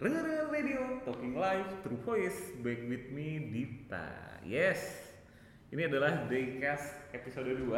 Rengar 0.00 0.48
Radio, 0.48 1.04
Talking 1.04 1.36
Live, 1.36 1.84
True 1.84 2.00
Voice, 2.08 2.56
back 2.64 2.88
with 2.88 3.12
me 3.12 3.52
Dita. 3.52 4.40
Yes, 4.48 4.80
ini 5.68 5.84
adalah 5.84 6.24
Daycast 6.24 7.12
episode 7.12 7.52
2 7.52 7.68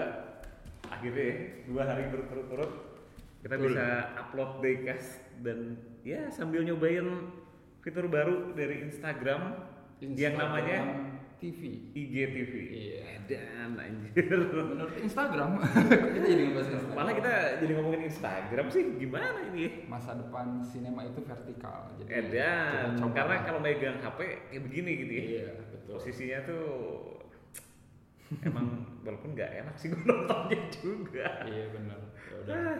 Akhirnya 0.87 1.19
ya, 1.19 1.37
dua 1.66 1.83
hari 1.83 2.06
berturut-turut. 2.15 3.03
Kita 3.43 3.58
Betul. 3.58 3.74
bisa 3.74 3.87
upload 4.22 4.62
Daycast 4.62 5.19
dan 5.43 5.74
ya 6.06 6.30
sambil 6.30 6.62
nyobain 6.62 7.35
fitur 7.83 8.06
baru 8.06 8.54
dari 8.54 8.87
Instagram, 8.87 9.58
yang 9.98 10.39
namanya 10.39 10.79
TV. 11.43 11.90
IGTV. 11.90 12.53
Iya. 12.71 13.03
Dan 13.27 13.75
anjir. 13.75 14.15
Menurut 14.47 14.95
Instagram, 14.95 15.58
kita 16.15 16.27
jadi 16.30 16.43
ngebahas 16.47 16.69
Instagram. 16.71 16.95
Malah 16.95 17.15
kita 17.19 17.33
jadi 17.59 17.73
ngomongin 17.75 18.03
Instagram 18.07 18.66
sih, 18.71 18.83
gimana 19.03 19.39
ini? 19.51 19.91
masa 19.91 20.15
depan 20.15 20.63
sinema 20.63 21.02
itu 21.02 21.19
vertikal. 21.27 21.91
Jadi 21.99 22.11
Edan, 22.15 23.02
karena 23.11 23.37
kalau 23.43 23.59
megang 23.59 23.99
HP 23.99 24.19
kayak 24.55 24.63
begini 24.63 24.91
gitu 25.02 25.13
ya. 25.13 25.25
iya 25.27 25.49
betul. 25.59 25.95
Posisinya 25.99 26.39
tuh 26.47 26.66
emang 28.47 28.66
walaupun 29.05 29.37
nggak 29.37 29.51
enak 29.66 29.74
sih 29.77 29.91
gue 29.91 30.02
nontonnya 30.07 30.61
juga. 30.71 31.29
Iya 31.45 31.65
benar. 31.74 32.01
Ya 32.30 32.37
udah. 32.47 32.79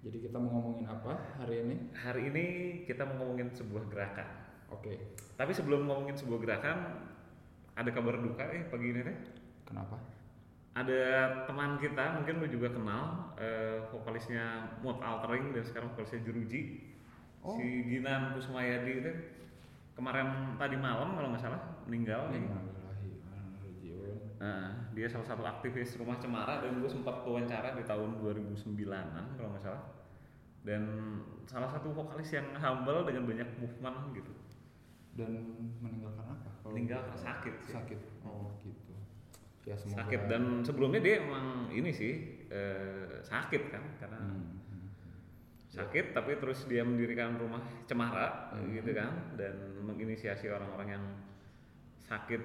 Jadi 0.00 0.16
kita 0.24 0.36
mau 0.40 0.48
ngomongin 0.56 0.86
apa 0.88 1.12
hari 1.36 1.60
ini? 1.60 1.76
Hari 1.92 2.22
ini 2.32 2.44
kita 2.88 3.04
mau 3.04 3.20
ngomongin 3.20 3.52
sebuah 3.52 3.84
gerakan. 3.92 4.28
Oke. 4.72 5.18
Tapi 5.36 5.52
sebelum 5.52 5.84
ngomongin 5.84 6.16
sebuah 6.16 6.40
gerakan, 6.40 6.78
ada 7.80 7.90
kabar 7.90 8.20
duka 8.20 8.44
eh 8.52 8.68
pagi 8.68 8.92
ini 8.92 9.00
teh. 9.00 9.16
Kenapa? 9.64 9.96
Ada 10.76 11.02
teman 11.48 11.80
kita, 11.80 12.20
mungkin 12.20 12.44
lu 12.44 12.46
juga 12.46 12.70
kenal, 12.70 13.34
eh, 13.40 13.82
vokalisnya 13.90 14.78
Mood 14.84 15.02
Altering 15.02 15.56
dan 15.56 15.64
sekarang 15.66 15.88
vokalisnya 15.96 16.22
Jeruji. 16.22 16.92
Oh. 17.40 17.56
Si 17.56 17.88
Ginan 17.88 18.36
Kusmayadi 18.36 18.92
itu 19.00 19.12
kemarin 19.96 20.54
tadi 20.60 20.76
malam 20.76 21.16
kalau 21.16 21.32
nggak 21.32 21.42
salah 21.42 21.60
meninggal 21.88 22.28
nih. 22.30 22.44
Nah, 24.40 24.88
dia 24.96 25.04
salah 25.04 25.28
satu 25.28 25.44
aktivis 25.44 26.00
rumah 26.00 26.16
cemara 26.16 26.64
dan 26.64 26.80
gue 26.80 26.88
sempat 26.88 27.20
wawancara 27.28 27.76
di 27.76 27.84
tahun 27.84 28.24
2009an 28.24 29.36
kalau 29.36 29.52
nggak 29.52 29.64
salah. 29.64 29.84
Dan 30.64 30.82
salah 31.44 31.68
satu 31.68 31.92
vokalis 31.92 32.32
yang 32.32 32.48
humble 32.56 33.04
dengan 33.04 33.28
banyak 33.28 33.48
movement 33.60 34.16
gitu. 34.16 34.32
Dan 35.12 35.56
meninggal 35.84 36.16
karena 36.16 36.40
apa? 36.40 36.49
Kalau 36.60 36.72
Meninggal 36.72 37.00
karena 37.02 37.16
sakit 37.18 37.54
sih. 37.62 37.72
Sakit. 37.72 37.98
Oh 38.22 38.52
gitu. 38.60 38.92
Ya 39.64 39.74
semoga. 39.76 39.96
Sakit 40.02 40.20
dan 40.26 40.42
sebelumnya 40.60 41.00
dia 41.00 41.14
emang 41.20 41.68
ini 41.68 41.90
sih 41.90 42.12
eh, 42.48 43.20
sakit 43.20 43.62
kan 43.68 43.82
karena 43.96 44.18
Hmm, 44.18 44.58
hmm. 44.58 44.88
sakit 45.70 46.10
tapi 46.10 46.34
terus 46.36 46.66
dia 46.66 46.82
mendirikan 46.82 47.36
rumah 47.36 47.60
cemara 47.84 48.50
Hmm. 48.50 48.72
gitu 48.72 48.90
kan 48.90 49.36
dan 49.36 49.54
menginisiasi 49.80 50.48
orang-orang 50.48 50.88
yang 50.90 51.04
sakit 52.00 52.42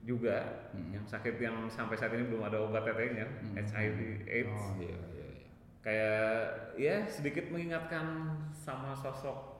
juga 0.00 0.70
Hmm. 0.70 0.94
yang 0.94 1.04
sakit 1.04 1.34
yang 1.36 1.66
sampai 1.66 1.98
saat 1.98 2.14
ini 2.14 2.24
belum 2.24 2.44
ada 2.44 2.62
obat 2.62 2.86
tetenya 2.86 3.26
Hmm. 3.26 3.58
HIV 3.58 3.98
AIDS 4.24 4.54
Oh 4.54 4.78
iya 4.78 4.94
iya. 4.94 5.26
iya. 5.26 5.48
kayak 5.78 6.38
ya 6.76 6.96
sedikit 7.04 7.48
mengingatkan 7.48 8.06
sama 8.52 8.94
sosok 8.94 9.57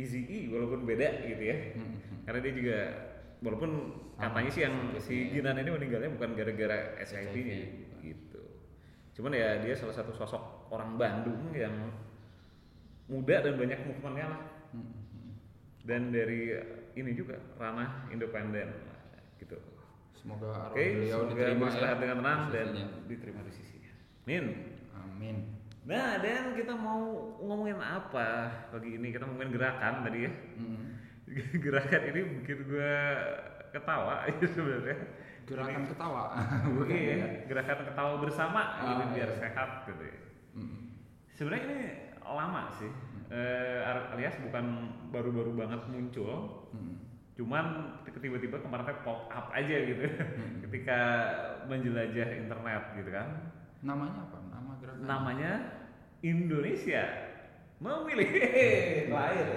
Easy 0.00 0.24
E 0.24 0.38
walaupun 0.48 0.82
beda 0.82 1.24
gitu 1.24 1.42
ya 1.44 1.56
Hmm, 1.76 2.00
hmm. 2.00 2.18
karena 2.24 2.38
dia 2.40 2.52
juga 2.56 2.78
walaupun 3.40 3.70
katanya 4.16 4.50
sih 4.52 4.62
yang 4.64 4.76
si. 5.00 5.32
Ginan 5.32 5.56
ini 5.56 5.70
meninggalnya 5.70 6.10
bukan 6.12 6.36
gara-gara 6.36 6.78
HIV-nya 6.98 7.56
HIV. 7.56 7.70
gitu 8.02 8.42
cuman 9.14 9.32
ya 9.32 9.60
dia 9.60 9.74
salah 9.74 9.92
satu 9.92 10.12
sosok 10.12 10.68
orang 10.68 10.96
Bandung 10.96 11.52
yang 11.52 11.72
muda 13.06 13.42
dan 13.42 13.54
banyak 13.56 13.80
movementnya 13.84 14.26
lah 14.28 14.42
Hmm, 14.70 14.86
hmm. 14.86 15.32
dan 15.82 16.14
dari 16.14 16.54
ini 16.94 17.10
juga 17.12 17.34
ranah 17.58 18.06
independen 18.08 18.70
gitu 19.36 19.58
Semoga 20.14 20.46
arwah 20.52 20.76
oke 20.76 20.84
beliau 20.84 21.20
semoga 21.26 21.32
diterima 21.34 21.60
beristirahat 21.66 21.96
ya 21.96 22.00
dengan 22.00 22.16
tenang 22.22 22.40
dan 22.52 22.66
diterima 23.08 23.40
di 23.42 23.50
sisinya 23.50 23.92
Min 24.22 24.44
Amin. 24.94 25.36
Nah, 25.80 26.20
dan 26.20 26.52
kita 26.52 26.76
mau 26.76 27.00
ngomongin 27.40 27.80
apa 27.80 28.52
pagi 28.68 29.00
ini? 29.00 29.10
Kita 29.10 29.24
ngomongin 29.24 29.52
gerakan 29.56 30.04
tadi 30.04 30.28
ya. 30.28 30.32
Hmm. 30.60 30.84
gerakan 31.64 32.02
ini 32.12 32.20
bikin 32.42 32.58
gue 32.68 32.94
ketawa 33.72 34.28
ya 34.28 34.46
sebenarnya. 34.54 34.96
Gerakan 35.48 35.82
Ini- 35.82 35.90
ketawa. 35.90 36.22
Iya, 36.90 37.16
gerakan 37.48 37.78
ketawa 37.88 38.12
bersama 38.20 38.60
Ah, 38.76 38.84
gitu 38.86 39.02
biar 39.16 39.30
iya. 39.32 39.38
sehat 39.40 39.70
gitu 39.88 40.02
ya. 40.04 40.18
Hmm. 40.54 40.76
Sebenarnya 41.32 41.64
ini 41.64 41.80
lama 42.20 42.62
sih. 42.76 42.90
Eh, 43.30 43.80
alias 43.86 44.36
bukan 44.42 44.64
baru-baru 45.10 45.54
banget 45.56 45.80
muncul. 45.88 46.68
Hmm. 46.76 46.98
Cuman 47.34 47.96
tiba-tiba 48.12 48.60
kemarin 48.60 48.84
pop 49.00 49.32
up 49.32 49.48
aja 49.50 49.76
gitu. 49.80 50.04
Hmm. 50.06 50.60
Ketika 50.68 50.98
menjelajah 51.66 52.28
internet 52.36 52.82
gitu 53.00 53.10
kan. 53.10 53.28
Namanya 53.80 54.28
apa? 54.28 54.38
Namanya 55.00 55.52
Indonesia 56.20 57.04
memilih 57.80 58.28
lahir 59.08 59.48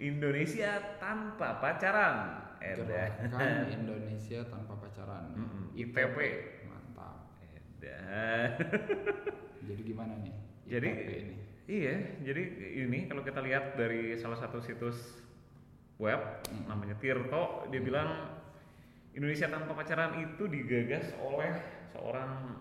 Indonesia 0.00 0.96
tanpa 0.96 1.60
pacaran 1.60 2.40
Gerakan 2.58 3.70
Indonesia 3.70 4.42
tanpa 4.48 4.74
pacaran. 4.76 5.30
ITP. 5.72 6.16
Mantap. 6.66 7.30
Edan 7.54 8.50
Jadi 9.62 9.80
gimana 9.84 10.12
nih? 10.18 10.34
Jadi 10.68 10.88
ini. 10.90 11.34
iya 11.68 11.94
jadi 12.20 12.42
ini 12.82 13.06
kalau 13.06 13.22
kita 13.22 13.40
lihat 13.40 13.76
dari 13.76 14.16
salah 14.16 14.36
satu 14.36 14.58
situs 14.60 14.96
web 15.96 16.18
Mm. 16.48 16.64
namanya 16.66 16.96
Tirto 16.96 17.68
dia 17.68 17.80
bilang 17.80 18.40
Indonesia 19.12 19.48
tanpa 19.48 19.72
pacaran 19.74 20.16
itu 20.18 20.48
digagas 20.48 21.12
oleh 21.20 21.52
seorang 21.92 22.56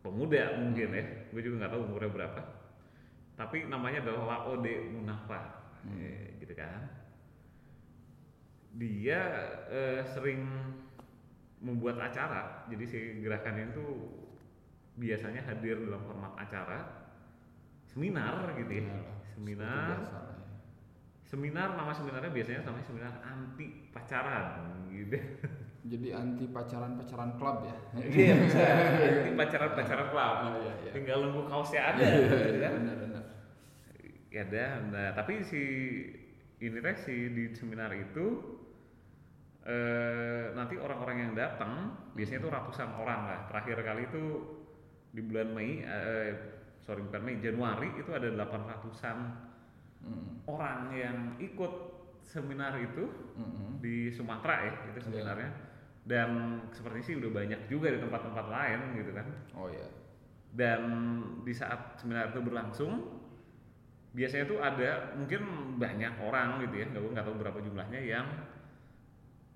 pemuda 0.00 0.58
mungkin 0.60 0.88
ya. 0.96 1.04
Gue 1.32 1.40
juga 1.44 1.64
nggak 1.64 1.72
tahu 1.72 1.82
umurnya 1.86 2.10
berapa. 2.10 2.40
Tapi 3.36 3.68
namanya 3.68 4.04
adalah 4.04 4.24
Laode 4.46 4.74
Munafa 4.92 5.60
Hmm. 5.80 5.96
Eh, 5.96 6.36
gitu 6.44 6.52
kan. 6.52 6.84
Dia 8.76 9.20
eh, 9.72 10.04
sering 10.04 10.44
membuat 11.64 11.96
acara. 12.04 12.68
Jadi 12.68 12.84
si 12.84 12.98
gerakan 13.24 13.72
itu 13.72 13.84
biasanya 15.00 15.40
hadir 15.40 15.80
dalam 15.80 16.04
format 16.04 16.36
acara. 16.36 17.08
Seminar 17.88 18.52
gitu 18.60 18.84
ya. 18.84 18.92
Seminar. 19.32 19.96
Lah 20.04 20.28
ya. 20.36 20.36
seminar 21.30 21.78
nama 21.78 21.94
seminarnya 21.94 22.34
biasanya 22.34 22.66
namanya 22.66 22.86
seminar 22.90 23.14
anti 23.22 23.86
pacaran 23.94 24.90
gitu 24.90 25.14
Jadi 25.90 26.08
anti 26.14 26.46
pacaran-pacaran 26.46 27.34
klub 27.34 27.66
ya. 27.66 27.76
iya 27.98 28.34
bisa 28.38 28.62
anti 29.10 29.30
pacaran 29.34 29.70
pacaran 29.74 30.06
club 30.08 30.34
Oh, 30.40 30.54
iya, 30.62 30.72
iya. 30.86 30.92
tinggal 30.94 31.18
nunggu 31.26 31.42
kaosnya 31.44 31.82
ada 31.82 31.98
Iya, 31.98 32.14
gitu 32.14 32.34
iya, 32.54 32.58
kan 32.62 32.72
benar-benar. 32.78 33.24
ya 34.30 34.42
dah 34.46 34.70
nah 34.86 35.08
tapi 35.12 35.42
si 35.42 35.62
ini 36.56 36.78
teh 36.78 36.94
si 36.94 37.14
di 37.34 37.50
seminar 37.50 37.90
itu 37.90 38.26
eh, 39.62 40.54
nanti 40.54 40.78
orang-orang 40.78 41.16
yang 41.20 41.32
datang 41.34 41.72
biasanya 42.14 42.38
itu 42.38 42.48
ratusan 42.48 42.90
orang 42.94 43.20
lah 43.26 43.40
terakhir 43.50 43.82
kali 43.82 44.06
itu 44.06 44.22
di 45.10 45.20
bulan 45.20 45.50
Mei 45.50 45.82
eh, 45.82 46.30
sorry 46.80 47.02
bukan 47.02 47.20
Mei 47.20 47.36
Januari 47.38 47.90
itu 47.94 48.10
ada 48.10 48.28
800an 48.30 49.18
Mm, 50.00 50.48
orang 50.48 50.96
yang 50.96 51.16
ikut 51.36 51.72
seminar 52.24 52.72
itu 52.80 53.04
mm, 53.36 53.44
mm. 53.44 53.72
di 53.84 54.08
Sumatera 54.08 54.64
ya 54.64 54.72
itu 54.88 54.96
Iya. 54.96 55.04
seminarnya 55.04 55.50
dan 56.10 56.30
seperti 56.74 56.98
sih 57.06 57.14
udah 57.22 57.30
banyak 57.30 57.70
juga 57.70 57.94
di 57.94 58.02
tempat-tempat 58.02 58.46
lain 58.50 58.80
gitu 58.98 59.14
kan 59.14 59.26
Oh 59.54 59.70
iya. 59.70 59.86
dan 60.50 60.80
di 61.40 61.54
saat 61.54 61.94
seminar 61.96 62.34
itu 62.34 62.42
berlangsung 62.42 63.22
biasanya 64.10 64.44
tuh 64.44 64.58
ada 64.58 65.14
mungkin 65.14 65.46
banyak 65.78 66.18
orang 66.18 66.66
gitu 66.66 66.82
ya 66.82 66.90
nggak 66.90 67.14
nggak 67.14 67.22
tahu 67.22 67.36
berapa 67.38 67.58
jumlahnya 67.62 68.00
yang 68.02 68.26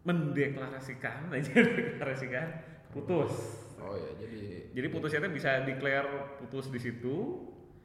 mendeklarasikan 0.04 1.26
aja 1.34 1.52
deklarasikan 1.52 2.46
putus 2.94 3.66
Oh 3.74 3.98
iya, 3.98 4.16
jadi 4.16 4.40
jadi 4.72 4.86
putusnya 4.88 5.18
tuh 5.20 5.34
bisa 5.34 5.60
declare 5.66 6.38
putus 6.40 6.70
di 6.70 6.78
situ 6.78 7.42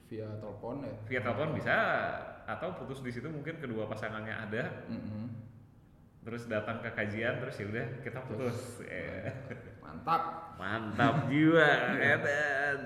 via 0.07 0.29
telepon 0.37 0.85
ya. 0.85 0.93
via 1.09 1.19
telepon 1.19 1.57
bisa 1.57 1.75
atau 2.45 2.77
putus 2.77 3.01
di 3.01 3.11
situ 3.11 3.27
mungkin 3.27 3.57
kedua 3.57 3.83
pasangannya 3.85 4.31
ada 4.31 4.63
Mm, 4.87 5.01
mm. 5.01 5.27
Terus 6.19 6.45
datang 6.45 6.79
ke 6.79 6.89
kajian 6.89 7.39
terus 7.39 7.55
ya 7.55 7.65
udah 7.65 7.85
kita 7.99 8.19
putus 8.23 8.79
Eh, 8.83 9.27
Mantap. 9.79 10.53
mantap 10.55 11.25
jiwa 11.25 11.69
Edan 12.11 12.79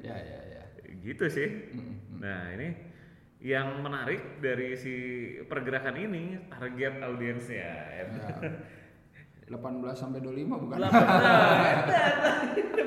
Ya 0.00 0.14
ya 0.14 0.38
ya. 0.50 0.62
gitu 1.00 1.26
sih 1.26 1.48
Mm, 1.70 1.80
mm. 1.80 1.94
Nah 2.18 2.42
ini 2.52 2.68
yang 3.42 3.78
menarik 3.78 4.38
dari 4.38 4.74
si 4.74 4.94
pergerakan 5.42 5.96
ini 5.96 6.38
target 6.48 7.00
audiensnya. 7.00 7.72
Ya. 7.90 8.04
18 9.50 9.58
sampai 9.92 10.22
25 10.22 10.62
bukan? 10.62 10.78
Benar, 10.78 10.90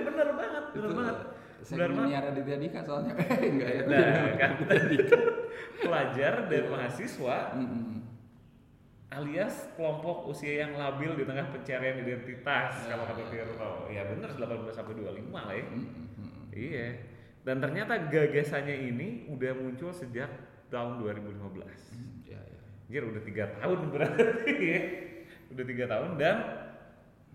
benar 0.07 0.29
banget, 0.31 0.63
benar 0.71 0.71
Itu 0.71 0.87
banget. 0.95 1.17
Segmen 1.59 1.91
banget. 1.99 2.21
Raditya 2.23 2.57
Dika 2.57 2.79
soalnya. 2.81 3.13
Enggak 3.43 3.69
ya. 3.69 3.81
Nah, 3.83 4.31
kan 4.39 4.51
pelajar 5.77 6.33
dan 6.47 6.63
mahasiswa 6.69 7.37
Mm-mm. 7.53 8.04
Alias 9.15 9.71
kelompok 9.79 10.27
usia 10.27 10.67
yang 10.67 10.75
labil 10.75 11.15
di 11.15 11.23
tengah 11.23 11.47
pencarian 11.47 12.03
identitas 12.03 12.83
Ya, 12.83 12.93
kalau 12.93 13.05
kata 13.07 13.23
Tirto. 13.31 13.71
Ya 13.87 14.03
bener 14.03 14.29
18 14.29 14.67
sampai 14.69 14.93
25 14.93 15.31
lah 15.31 15.55
ya. 15.55 15.63
Mm-mm. 15.63 16.51
Iya. 16.51 16.87
Dan 17.45 17.61
ternyata 17.61 18.09
gagasannya 18.11 18.75
ini 18.91 19.29
udah 19.29 19.55
muncul 19.55 19.93
sejak 19.93 20.27
tahun 20.67 20.99
2015. 20.99 21.31
Hmm, 21.95 22.25
Ya, 22.25 22.41
ya. 22.41 22.59
Anjir 22.85 23.03
udah 23.05 23.23
tiga 23.23 23.43
tahun 23.55 23.79
berarti 23.93 24.53
ya. 24.59 24.79
Udah 25.53 25.65
tiga 25.65 25.85
tahun 25.87 26.11
dan 26.19 26.37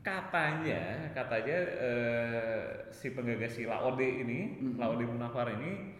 katanya 0.00 1.12
katanya 1.12 1.58
eh, 1.76 2.62
si 2.90 3.12
penggagas 3.12 3.52
si 3.52 3.68
Laode 3.68 4.04
ini 4.04 4.56
Mhm. 4.58 4.76
Laode 4.80 5.04
Munafar 5.04 5.52
ini 5.52 5.96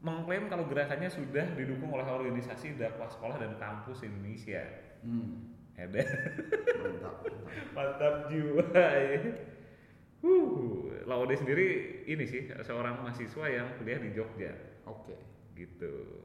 mengklaim 0.00 0.48
kalau 0.48 0.64
gerakannya 0.64 1.10
sudah 1.10 1.44
didukung 1.52 1.92
oleh 1.92 2.06
organisasi 2.06 2.80
dakwah 2.80 3.06
sekolah 3.06 3.36
dan 3.36 3.60
kampus 3.60 4.00
Indonesia. 4.02 4.64
Hmm. 5.00 5.56
Ada 5.74 6.02
Mantap. 6.76 7.16
mantap. 7.72 8.14
jiwa 8.28 8.64
ya. 8.76 9.20
Huh, 10.20 10.92
Laode 11.08 11.32
sendiri 11.32 11.66
ini 12.04 12.28
sih 12.28 12.44
seorang 12.60 13.00
mahasiswa 13.00 13.44
yang 13.48 13.72
kuliah 13.80 13.96
di 13.96 14.12
Jogja 14.12 14.52
Oke. 14.84 15.16
gitu. 15.56 16.20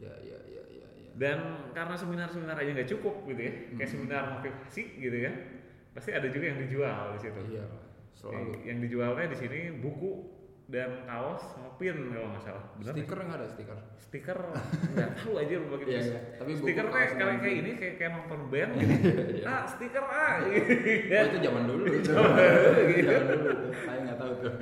Ya, 0.00 0.08
ya, 0.24 0.40
ya, 0.48 0.64
ya, 0.72 0.86
ya. 0.96 1.10
Dan 1.14 1.38
karena 1.76 1.92
seminar-seminar 1.92 2.56
aja 2.56 2.72
nggak 2.72 2.88
cukup 2.88 3.28
gitu 3.28 3.40
ya, 3.44 3.52
kayak 3.76 3.84
Hmm. 3.84 3.94
seminar 4.00 4.22
motivasi 4.32 4.82
gitu 4.96 5.16
ya, 5.20 5.32
pasti 5.92 6.10
ada 6.10 6.26
juga 6.26 6.48
yang 6.48 6.58
dijual 6.64 7.12
di 7.12 7.20
situ. 7.20 7.40
Iya, 7.52 7.64
selalu. 8.16 8.32
Yang, 8.34 8.48
yang 8.64 8.78
dijualnya 8.80 9.26
di 9.28 9.36
sini 9.36 9.58
buku 9.76 10.10
dan 10.72 11.04
kaos 11.04 11.52
sama 11.52 11.76
pin 11.76 11.92
kalau 12.08 12.32
nggak 12.32 12.42
salah. 12.42 12.64
Bener 12.80 12.92
Stiker 12.96 13.18
nggak 13.20 13.38
ada 13.38 13.46
stiker? 13.46 13.78
Stiker 14.00 14.38
nggak 14.96 15.10
tahu 15.20 15.32
aja 15.36 15.54
lu 15.60 15.66
bagi 15.68 15.84
Iya, 15.84 16.00
iya. 16.00 16.20
Tapi 16.40 16.50
stiker 16.56 16.86
kayak 16.88 17.08
sama 17.12 17.32
kayak 17.36 17.56
ini 17.60 17.70
kayak 17.76 17.94
kayak 18.00 18.12
nonton 18.16 18.40
band 18.48 18.72
gitu. 18.80 18.88
Iya. 19.36 19.44
ah 19.44 19.62
stiker 19.68 20.04
ah. 20.04 20.34
Oh, 20.40 21.24
itu 21.28 21.36
zaman 21.38 21.62
dulu. 21.68 21.84
Zaman 22.08 22.30
dulu, 22.32 22.82
gitu. 22.88 23.12
Zaman 23.12 23.36
dulu. 23.36 23.52
Saya 23.76 23.98
nggak 24.00 24.16
tahu 24.16 24.32
tuh. 24.40 24.52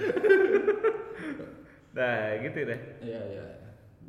nah 1.97 2.19
gitu 2.39 2.59
deh. 2.67 2.81
Iya, 3.03 3.21
iya. 3.31 3.45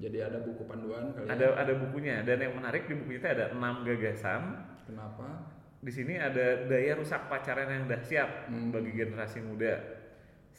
Jadi 0.01 0.17
ada 0.17 0.37
buku 0.41 0.65
panduan 0.65 1.13
kali. 1.13 1.29
ya. 1.29 1.37
Ada 1.37 1.45
ada 1.61 1.73
bukunya 1.77 2.25
dan 2.25 2.41
yang 2.41 2.57
menarik 2.57 2.89
di 2.89 2.97
buku 2.97 3.21
itu 3.21 3.27
ada 3.29 3.53
enam 3.53 3.85
gagasan 3.85 4.41
Kenapa? 4.81 5.53
Di 5.77 5.89
sini 5.89 6.13
ada 6.13 6.65
daya 6.65 6.93
rusak 6.93 7.25
pacaran 7.25 7.69
yang 7.69 7.85
dahsyat 7.85 8.49
Hmm. 8.49 8.69
bagi 8.69 8.93
generasi 8.93 9.41
muda, 9.41 9.77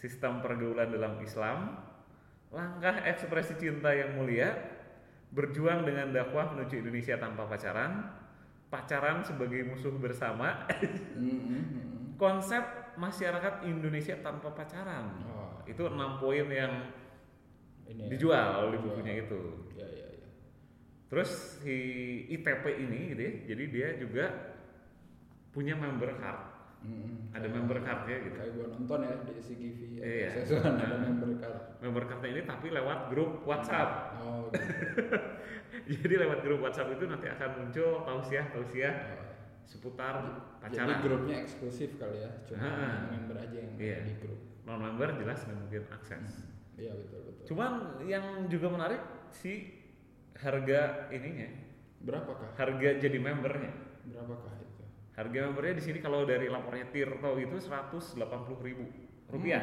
sistem 0.03 0.43
pergaulan 0.43 0.91
dalam 0.91 1.15
Islam, 1.23 1.79
langkah 2.51 3.07
ekspresi 3.07 3.55
cinta 3.55 3.95
yang 3.95 4.19
mulia, 4.19 4.51
berjuang 5.31 5.87
dengan 5.87 6.11
dakwah 6.11 6.51
menuju 6.51 6.83
Indonesia 6.83 7.15
tanpa 7.17 7.47
pacaran, 7.47 8.11
pacaran 8.67 9.23
sebagai 9.23 9.63
musuh 9.63 9.95
bersama, 9.95 10.67
Hmm, 11.15 11.23
hmm, 11.23 11.65
hmm. 11.71 11.97
konsep 12.19 12.61
masyarakat 12.99 13.63
Indonesia 13.65 14.19
tanpa 14.21 14.51
pacaran. 14.51 15.23
Oh, 15.25 15.63
Itu 15.65 15.87
enam 15.87 16.19
poin 16.19 16.51
yang 16.51 16.91
ini 17.87 18.05
ya. 18.05 18.09
dijual 18.11 18.75
di 18.75 18.77
Dijual. 18.77 18.83
bukunya 18.83 19.15
itu. 19.23 19.41
Iya, 19.73 19.87
iya, 19.87 20.07
iya. 20.19 20.29
Terus 21.09 21.31
si 21.63 21.77
ITP 22.29 22.65
ini 22.83 23.15
gitu 23.15 23.21
ya, 23.23 23.33
jadi 23.49 23.65
dia 23.71 23.89
juga 23.97 24.25
punya 25.53 25.73
member 25.73 26.19
card. 26.19 26.52
Hmm, 26.83 27.31
Ada 27.33 27.49
member 27.49 27.79
cardnya 27.81 28.17
gitu. 28.21 28.37
Kayak 28.37 28.53
gua 28.53 28.67
nonton 28.69 28.99
ya 29.03 29.15
di 29.25 29.33
CGV 29.39 29.79
ya. 29.95 30.03
Iya. 30.03 30.29
Sesuatu 30.37 30.69
ada 30.69 30.97
member 30.99 31.31
card. 31.39 31.59
Member 31.79 32.03
cardnya 32.05 32.29
ini 32.31 32.43
tapi 32.43 32.67
lewat 32.69 32.99
grup 33.09 33.31
WhatsApp. 33.43 33.91
Oh, 34.21 34.51
gitu. 34.51 34.61
Jadi 35.97 36.15
lewat 36.19 36.39
grup 36.43 36.61
WhatsApp 36.61 36.93
itu 36.93 37.05
nanti 37.07 37.27
akan 37.27 37.51
muncul 37.59 38.03
tausiah 38.03 38.47
tausiah 38.51 38.95
Oh. 38.95 39.25
seputar 39.65 40.15
Jadi 40.21 40.75
pacaran. 40.77 40.99
grupnya 41.01 41.37
eksklusif 41.41 41.95
kali 41.97 42.19
ya, 42.19 42.31
cuma 42.45 42.67
Ah. 42.67 43.09
member 43.09 43.37
aja 43.39 43.57
yang 43.57 43.73
Iya. 43.79 43.99
di 44.05 44.15
grup. 44.19 44.41
Non 44.63 44.79
member 44.79 45.17
jelas 45.17 45.39
nggak 45.41 45.57
mungkin 45.57 45.83
akses. 45.89 46.45
Iya 46.75 46.93
betul 46.93 47.21
betul. 47.25 47.45
Cuman 47.49 47.73
yang 48.05 48.25
juga 48.47 48.69
menarik 48.69 49.01
si 49.31 49.71
harga 50.35 51.07
ininya, 51.09 51.49
Berapakah? 52.01 52.53
harga 52.55 52.89
jadi 52.99 53.17
membernya. 53.17 53.73
Berapakah? 54.05 54.53
Harga 55.13 55.39
membernya 55.45 55.75
di 55.75 55.85
sini 55.85 55.99
kalau 55.99 56.25
dari 56.25 56.49
lapornya 56.49 56.89
Tirto 56.89 57.37
itu 57.37 57.57
180.000 57.59 58.17
ribu 58.59 58.85
rupiah 59.29 59.61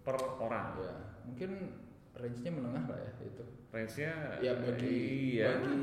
per 0.00 0.14
orang. 0.38 0.78
Ya, 0.78 0.94
mungkin 1.24 1.50
range-nya 2.12 2.50
menengah 2.50 2.84
lah 2.86 2.98
ya 2.98 3.12
itu. 3.20 3.44
Range-nya 3.68 4.12
Ya 4.38 4.52
bagi 4.56 4.98
iya. 5.34 5.58
bagi 5.58 5.82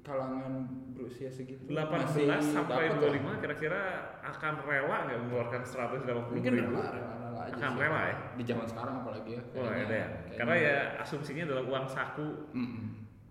kalangan 0.00 0.52
berusia 0.92 1.26
segitu 1.26 1.66
18 1.66 1.74
masih 1.90 2.26
sampai 2.46 2.86
dapat 2.86 3.18
25 3.18 3.26
lah. 3.26 3.36
kira-kira 3.42 3.82
akan 4.22 4.54
rela 4.62 4.96
nggak 5.02 5.18
mengeluarkan 5.20 5.60
180 5.60 6.06
mungkin 6.30 6.52
ribu? 6.54 6.70
rela 6.72 6.86
rela 6.88 7.14
rela 7.20 7.40
aja 7.42 7.52
Akan 7.52 7.70
sih. 7.74 7.80
rela 7.82 8.00
ya? 8.00 8.16
di 8.32 8.44
zaman 8.44 8.66
sekarang 8.66 8.94
apalagi 8.96 9.30
ya 9.32 9.42
kayaknya- 9.50 9.82
ada 9.82 9.96
ya. 9.96 10.08
Karena 10.38 10.54
ya 10.56 10.76
asumsinya 11.00 11.42
adalah 11.44 11.64
uang 11.66 11.86
saku 11.88 12.28
Mm-mm. 12.52 12.86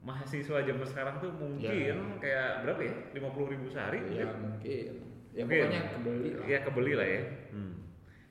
Mahasiswa 0.05 0.61
zaman 0.61 0.85
sekarang 0.85 1.15
tuh 1.17 1.33
mungkin 1.33 2.21
kayak 2.21 2.61
berapa 2.61 2.81
ya? 2.81 2.93
50 3.11 3.51
ribu 3.51 3.65
sehari? 3.67 3.99
ya 4.07 4.25
mungkin 4.29 4.93
ya 5.33 5.43
Mungkin. 5.43 5.65
pokoknya 5.65 5.81
kebeli 5.91 6.29
lah 6.31 6.45
Ya 6.45 6.57
kebeli 6.61 6.93
lah 6.93 7.07
ya. 7.09 7.21
Hmm. 7.51 7.73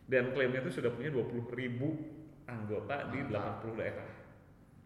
Dan 0.04 0.24
klaimnya 0.30 0.60
tuh 0.62 0.72
sudah 0.72 0.88
punya 0.88 1.10
20 1.10 1.50
ribu 1.52 1.88
anggota 2.44 3.10
di 3.10 3.18
Mantap. 3.24 3.60
80 3.66 3.76
daerah. 3.76 4.08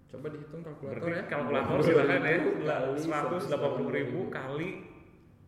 coba 0.09 0.27
dihitung 0.33 0.63
kalkulator 0.65 1.05
Berarti 1.05 1.11
ya 1.13 1.23
kalkulator 1.29 1.79
silakan 1.85 2.23
ya, 2.25 2.39
Kali 2.41 3.01
180 3.05 3.93
ribu 3.93 4.19
kali 4.33 4.71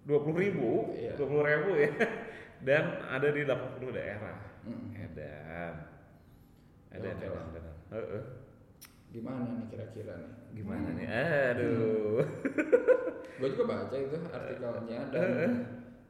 20 0.04 0.36
ribu, 0.36 0.70
Iya. 0.92 1.12
20 1.16 1.40
ribu 1.48 1.70
ya. 1.74 1.90
Dan 2.68 2.84
ada 3.02 3.28
di 3.30 3.40
80 3.40 3.88
daerah. 3.90 4.36
Mm. 4.60 4.92
Edan. 4.92 5.74
Ya, 6.92 6.92
Edan, 6.92 7.08
oke 7.10 7.24
edan, 7.24 7.32
lah. 7.32 7.44
edan. 7.50 7.74
Heeh. 7.90 8.22
gimana 9.10 9.42
nih 9.50 9.66
kira-kira 9.66 10.14
nih 10.14 10.30
Gimana 10.54 10.88
nih? 10.96 11.06
Aduh. 11.06 12.22
gue 13.40 13.48
juga 13.56 13.64
baca 13.64 13.96
itu 13.96 14.16
artikelnya 14.28 15.00
dan 15.08 15.30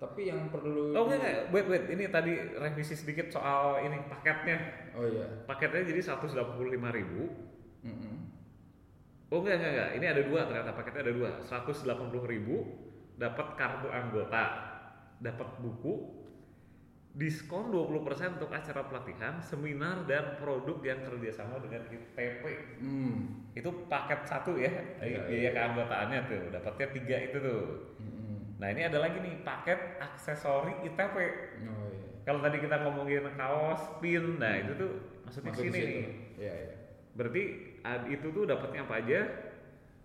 tapi 0.00 0.32
yang 0.32 0.48
perlu 0.48 0.96
Oh 0.96 1.04
enggak, 1.06 1.20
enggak, 1.20 1.36
wait, 1.52 1.66
wait. 1.68 1.84
Ini 1.92 2.04
tadi 2.08 2.32
revisi 2.56 2.96
sedikit 2.96 3.28
soal 3.28 3.84
ini 3.84 4.00
paketnya. 4.08 4.58
oh 4.96 5.04
iya 5.04 5.44
Paketnya 5.44 5.84
jadi 5.84 6.00
185 6.00 6.56
ribu. 6.72 7.22
Mm-mm. 7.84 8.14
Oh 9.28 9.44
enggak, 9.44 9.60
enggak, 9.60 9.72
enggak. 9.76 9.90
Ini 10.00 10.06
ada 10.08 10.22
dua 10.24 10.40
ternyata 10.48 10.70
paketnya 10.72 11.02
ada 11.04 11.14
dua. 11.14 11.30
180 11.44 12.32
ribu 12.32 12.56
dapat 13.20 13.46
kartu 13.60 13.92
anggota, 13.92 14.44
dapat 15.20 15.48
buku, 15.60 16.19
diskon 17.10 17.74
20% 17.74 18.38
untuk 18.38 18.54
acara 18.54 18.86
pelatihan, 18.86 19.42
seminar 19.42 20.06
dan 20.06 20.38
produk 20.38 20.78
yang 20.86 21.02
kerjasama 21.02 21.58
dengan 21.58 21.82
ITP. 21.90 22.44
Hmm. 22.78 23.50
Itu 23.50 23.90
paket 23.90 24.30
satu 24.30 24.54
ya, 24.54 24.70
Iya, 25.02 25.26
biaya 25.26 25.50
keanggotaannya 25.50 26.18
tuh, 26.30 26.42
dapatnya 26.54 26.86
tiga 26.94 27.16
itu 27.18 27.36
tuh. 27.42 27.62
Mm-mm. 27.98 28.62
Nah 28.62 28.68
ini 28.70 28.86
ada 28.86 29.02
lagi 29.02 29.18
nih 29.18 29.42
paket 29.42 29.98
aksesori 29.98 30.86
ITP. 30.86 31.16
oh 31.66 31.90
iya 31.90 32.06
Kalau 32.22 32.40
tadi 32.46 32.62
kita 32.62 32.76
ngomongin 32.86 33.26
kaos, 33.34 33.82
pin, 33.98 34.38
nah 34.38 34.54
itu 34.54 34.72
tuh 34.78 34.90
maksudnya 35.26 35.50
Masuk 35.50 35.64
di 35.66 35.70
sini 35.74 35.82
nih. 35.82 36.06
iya 36.38 36.54
iya 36.54 36.74
Berarti 37.18 37.42
itu 38.06 38.26
tuh 38.30 38.44
dapatnya 38.46 38.86
apa 38.86 38.94
aja? 39.02 39.20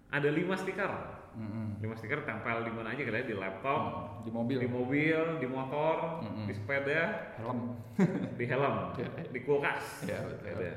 Ada 0.09 0.29
lima 0.33 0.57
stiker. 0.57 1.14
Mm-mm. 1.35 1.83
Lima 1.83 1.93
stiker 1.93 2.23
tempel 2.23 2.63
di 2.63 2.71
mana 2.71 2.91
aja 2.91 3.03
kali 3.03 3.19
ya? 3.19 3.27
di 3.27 3.35
laptop, 3.35 3.81
di 4.23 4.31
mobil 4.31 4.57
di 4.57 4.67
mobil, 4.67 5.19
di 5.37 5.47
motor, 5.47 6.23
Mm-mm. 6.23 6.47
di 6.47 6.53
sepeda, 6.55 7.35
helm 7.35 7.75
di 8.39 8.45
helm, 8.47 8.75
Iya. 8.95 9.09
di 9.29 9.39
kulkas. 9.43 10.07
Iya, 10.07 10.17
betul. 10.23 10.47
Ada. 10.55 10.73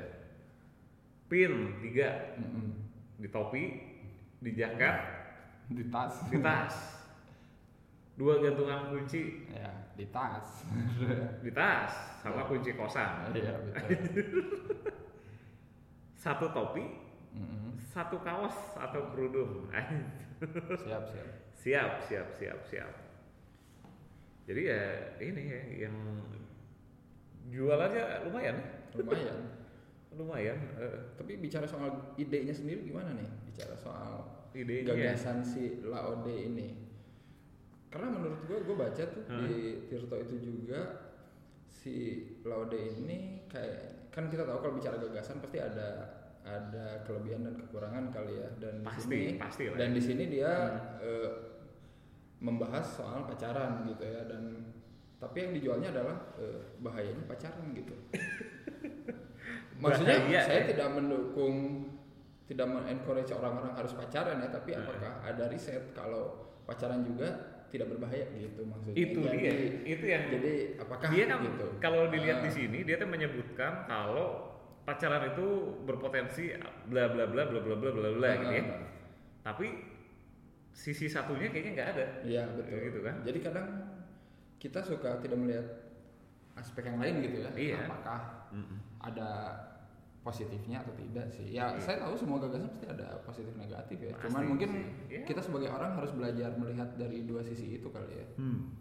Pin 1.25 1.51
tiga 1.79 2.09
Mm-mm. 2.35 2.67
di 3.17 3.27
topi, 3.29 3.63
di 4.37 4.51
jaket, 4.51 4.97
di 5.79 5.83
tas 5.87 6.27
di 6.27 6.37
tas. 6.39 6.75
Dua 8.19 8.35
gantungan 8.43 8.91
kunci 8.91 9.47
ya 9.47 9.71
di 9.95 10.03
tas 10.11 10.67
di 11.39 11.51
tas 11.55 12.19
sama 12.19 12.43
kunci 12.43 12.75
kosan. 12.75 13.31
iya 13.31 13.55
betul 13.63 13.95
Satu 16.19 16.51
topi, 16.51 16.83
Satu 17.79 18.19
kaos 18.19 18.53
atau 18.75 19.09
kerudung. 19.09 19.67
siap 20.77 21.03
siap 21.05 21.27
siap, 21.51 21.91
siap, 22.01 22.27
siap, 22.31 22.59
siap. 22.63 22.93
Jadi 24.45 24.61
ya 24.65 24.81
ini 25.19 25.41
ya 25.45 25.61
yang 25.85 25.95
jual 27.47 27.75
aja 27.75 28.23
lumayan, 28.23 28.57
lumayan 28.93 29.37
lumayan. 30.19 30.57
eh, 30.75 30.97
tapi 31.15 31.37
bicara 31.37 31.65
soal 31.65 32.13
idenya 32.15 32.51
sendiri 32.51 32.81
gimana 32.83 33.13
nih 33.13 33.29
bicara 33.45 33.73
soal 33.73 34.25
idenya. 34.51 34.89
gagasan 34.89 35.41
si 35.41 35.81
Laode 35.81 36.33
ini 36.33 36.77
karena 37.89 38.09
menurut 38.11 38.41
gua 38.45 38.59
gue 38.59 38.75
baca 38.75 39.03
tuh 39.05 39.23
Hmm. 39.25 39.45
di 39.45 39.85
Tirto 39.85 40.13
itu 40.15 40.35
juga 40.37 41.09
si 41.65 41.95
Laude 42.41 42.77
ini 42.77 43.45
kayak 43.45 44.09
kan 44.09 44.25
kita 44.25 44.45
tahu 44.45 44.61
kalau 44.61 44.77
bicara 44.77 44.97
gagasan 44.99 45.37
pasti 45.39 45.57
ada 45.57 46.18
ada 46.41 47.03
kelebihan 47.03 47.43
dan 47.43 47.55
kekurangan 47.55 48.05
kali 48.09 48.33
ya 48.35 48.49
dan 48.57 48.81
Pasti, 48.81 49.05
di 49.05 49.17
sini 49.21 49.33
pasti 49.37 49.63
lah. 49.67 49.77
dan 49.77 49.89
di 49.91 50.01
sini 50.01 50.23
dia 50.25 50.51
Hmm. 50.51 50.79
eh, 50.99 51.31
membahas 52.39 52.85
soal 52.89 53.25
pacaran 53.25 53.83
gitu 53.85 54.01
ya 54.01 54.23
dan 54.23 54.71
tapi 55.15 55.37
yang 55.41 55.51
dijualnya 55.51 55.89
adalah 55.91 56.15
eh, 56.37 56.59
bahayanya 56.79 57.23
pacaran 57.25 57.69
gitu. 57.71 57.91
Maksudnya 59.79 60.17
Bahaya, 60.19 60.41
saya 60.43 60.61
ya? 60.61 60.67
tidak 60.67 60.89
mendukung 60.91 61.55
tidak 62.43 62.65
mengencourage 62.65 63.29
orang-orang 63.29 63.71
harus 63.71 63.93
pacaran 63.93 64.41
ya, 64.41 64.49
tapi 64.49 64.73
Hmm. 64.73 64.81
apakah 64.81 65.11
ada 65.21 65.43
riset 65.47 65.93
kalau 65.93 66.33
pacaran 66.65 67.05
juga 67.05 67.29
tidak 67.69 67.85
berbahaya 67.87 68.25
gitu 68.33 68.65
maksudnya. 68.65 68.97
Itu 68.97 69.19
Jadi- 69.21 69.37
dia, 69.37 69.53
itu 69.85 70.05
yang 70.07 70.23
Jadi 70.27 70.53
apakah 70.75 71.07
dia 71.07 71.25
kan 71.27 71.39
gitu? 71.45 71.65
kalau 71.77 72.09
dilihat 72.09 72.41
Ah. 72.41 72.43
di 72.43 72.51
sini 72.51 72.81
dia 72.81 72.97
tuh 72.97 73.05
menyebutkan 73.05 73.85
kalau 73.85 74.48
pacaran 74.89 75.21
itu 75.29 75.47
berpotensi 75.85 76.57
bla 76.89 77.05
bla 77.13 77.29
bla 77.29 77.45
bla 77.45 77.61
bla 77.61 77.75
bla 77.77 77.89
bla 77.93 78.09
bla 78.09 78.29
gitu 78.41 78.53
ya. 78.57 78.63
Ah, 78.65 78.81
Tapi 79.53 79.67
sisi 80.73 81.05
satunya 81.05 81.53
kayaknya 81.53 81.71
nggak 81.77 81.89
ada. 81.93 82.05
Iya 82.25 82.43
betul. 82.57 82.77
Gitu 82.89 82.99
kan? 83.05 83.15
Jadi 83.21 83.39
kadang 83.45 83.67
kita 84.57 84.79
suka 84.81 85.21
tidak 85.21 85.37
melihat 85.37 85.67
aspek 86.57 86.89
yang 86.89 86.97
lain 86.97 87.21
gitu 87.21 87.37
ya. 87.45 87.49
Iya. 87.53 87.77
Apakah 87.85 88.49
Mm-mm. 88.49 88.77
ada 88.99 89.29
positifnya 90.19 90.81
atau 90.81 90.91
tidak 90.97 91.29
sih? 91.29 91.53
Ya 91.53 91.69
Iya. 91.69 91.79
saya 91.79 91.97
tahu 92.01 92.17
semua 92.17 92.41
gagasan 92.41 92.73
pasti 92.73 92.87
ada 92.89 93.07
positif 93.21 93.53
negatif 93.55 93.97
ya. 94.01 94.11
Pasti 94.17 94.25
Cuman 94.25 94.41
mungkin 94.49 94.69
sih, 94.73 94.83
iya. 95.07 95.21
kita 95.23 95.39
sebagai 95.45 95.69
orang 95.69 95.93
harus 95.95 96.11
belajar 96.17 96.49
melihat 96.57 96.89
dari 96.97 97.29
dua 97.29 97.45
sisi 97.45 97.77
itu 97.77 97.87
kali 97.93 98.17
ya. 98.17 98.27
Hmm. 98.41 98.73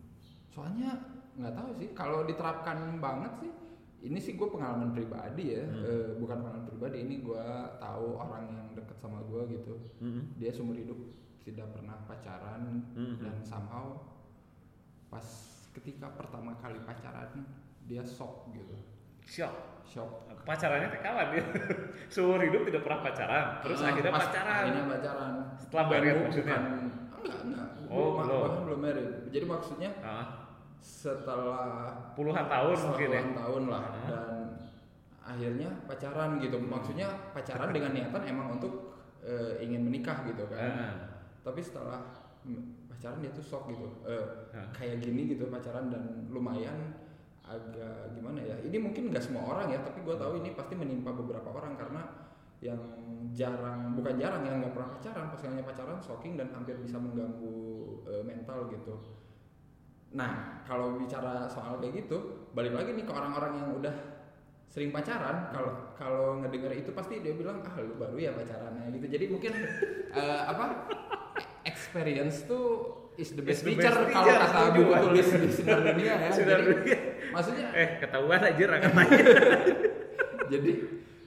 Soalnya 0.49 0.97
nggak 1.37 1.55
tahu 1.55 1.71
sih 1.77 1.88
kalau 1.93 2.25
diterapkan 2.25 2.97
banget 2.97 3.33
sih. 3.45 3.53
Ini 4.00 4.14
sih 4.17 4.35
gue 4.35 4.47
pengalaman 4.47 4.90
pribadi 4.90 5.52
ya, 5.52 5.62
Hmm. 5.62 5.83
Eh, 5.83 6.09
bukan 6.17 6.38
pengalaman 6.38 6.67
pribadi. 6.67 7.02
Ini 7.02 7.14
gue 7.21 7.45
tahu 7.76 8.07
orang 8.17 8.43
yang 8.49 8.67
deket 8.73 8.95
sama 8.97 9.19
gue 9.23 9.43
gitu. 9.50 9.75
Mm-mm. 9.99 10.38
Dia 10.38 10.50
seumur 10.50 10.75
hidup 10.75 10.99
tidak 11.40 11.73
pernah 11.73 11.99
pacaran 12.05 12.85
Mhm. 12.93 13.19
dan 13.19 13.37
somehow 13.40 13.99
pas 15.09 15.25
ketika 15.73 16.12
pertama 16.12 16.52
kali 16.57 16.78
pacaran 16.81 17.43
dia 17.83 18.05
shock 18.05 18.52
gitu 18.52 18.76
Shock. 19.23 19.83
shock 19.85 20.28
Pacarannya 20.45 20.88
kawan 20.99 21.26
dia. 21.31 21.45
Seumur 22.12 22.40
hidup 22.40 22.64
tidak 22.64 22.81
pernah 22.83 23.00
pacaran, 23.02 23.47
terus 23.61 23.78
Ah, 23.78 23.88
akhirnya 23.90 24.12
pacaran. 24.14 24.61
akhirnya 24.62 24.85
pacaran 24.87 25.33
Setelah 25.59 25.85
married 25.87 26.17
maksudnya? 26.19 26.59
enggak 27.11 27.40
enggak 27.43 27.69
Oh, 27.88 28.09
belum 28.14 28.52
belum 28.64 28.78
married 28.78 29.09
jadi 29.28 29.45
maksudnya 29.45 29.90
Ah, 30.00 30.48
setelah 30.78 31.92
puluhan 32.14 32.47
tahun 32.47 32.75
setelah 32.75 32.90
mungkin 32.94 33.08
ya. 33.08 33.20
puluhan 33.20 33.35
tahun 33.35 33.62
lah 33.70 33.85
Ah. 33.85 33.94
dan 34.08 34.35
akhirnya 35.20 35.68
pacaran 35.85 36.30
gitu 36.40 36.56
maksudnya 36.56 37.08
pacaran 37.30 37.70
dengan 37.70 37.92
niatan 37.92 38.23
emang 38.25 38.56
untuk 38.56 38.97
eh, 39.20 39.61
ingin 39.61 39.82
menikah 39.85 40.25
gitu 40.25 40.47
kan 40.49 40.73
Ah. 40.73 40.94
tapi 41.42 41.61
setelah 41.61 42.00
pacaran 42.88 43.20
dia 43.20 43.30
tuh 43.30 43.42
shock 43.42 43.68
gitu 43.68 43.87
Ah. 44.06 44.64
kayak 44.73 44.99
gini 44.99 45.28
gitu 45.28 45.47
pacaran 45.49 45.90
dan 45.90 46.26
lumayan 46.28 46.94
agak 47.44 48.12
gimana 48.12 48.40
ya 48.40 48.56
ini 48.61 48.76
mungkin 48.76 49.08
nggak 49.08 49.25
semua 49.25 49.56
orang 49.56 49.73
ya 49.73 49.80
tapi 49.80 50.04
gue 50.04 50.12
tahu 50.14 50.37
ini 50.38 50.52
pasti 50.52 50.76
menimpa 50.76 51.11
beberapa 51.11 51.49
orang 51.49 51.80
karena 51.80 52.04
yang 52.61 52.76
jarang 53.32 53.94
bukan 53.94 54.18
jarang 54.18 54.42
yang 54.44 54.61
nggak 54.61 54.75
pernah 54.76 54.90
pacaran 54.92 55.26
pasangannya 55.32 55.64
pacaran 55.64 55.97
shocking 55.97 56.37
dan 56.37 56.52
hampir 56.52 56.76
bisa 56.76 57.00
mengganggu 57.00 57.56
eh, 58.04 58.20
mental 58.23 58.68
gitu 58.68 59.00
nah 60.09 60.31
kalau 60.65 60.97
bicara 60.97 61.45
soal 61.47 61.77
kayak 61.79 62.03
gitu 62.03 62.49
balik 62.50 62.73
lagi 62.73 62.93
nih 62.93 63.05
ke 63.05 63.12
orang-orang 63.12 63.53
yang 63.57 63.69
udah 63.75 63.95
sering 64.65 64.88
pacaran 64.88 65.49
kalau 65.49 65.73
kalau 65.95 66.25
ngedenger 66.38 66.73
itu 66.75 66.93
pasti 66.93 67.21
dia 67.21 67.33
bilang 67.33 67.61
ah 67.61 67.77
lu 67.77 67.93
baru 67.95 68.17
ya 68.17 68.33
pacarannya 68.33 68.88
gitu 68.91 69.07
jadi 69.07 69.25
mungkin 69.29 69.53
eh, 70.21 70.41
apa 70.45 70.88
experience 71.65 72.45
tuh 72.45 72.67
is 73.17 73.33
the 73.33 73.43
best 73.43 73.61
Is 73.61 73.67
the 73.67 73.75
teacher 73.75 73.97
kalau 74.09 74.31
kata 74.31 74.61
buku 74.73 74.93
tulis 75.03 75.29
di 75.35 75.49
sinar 75.50 75.81
dunia 75.83 76.12
ya 76.19 76.31
Sinar 76.31 76.59
jadi 76.59 76.69
dunia. 76.71 76.99
maksudnya 77.29 77.69
Eh, 77.75 77.88
ketahuan 77.99 78.41
aja 78.41 78.65
akan 78.65 78.91
nanya. 78.95 79.19
jadi 80.53 80.73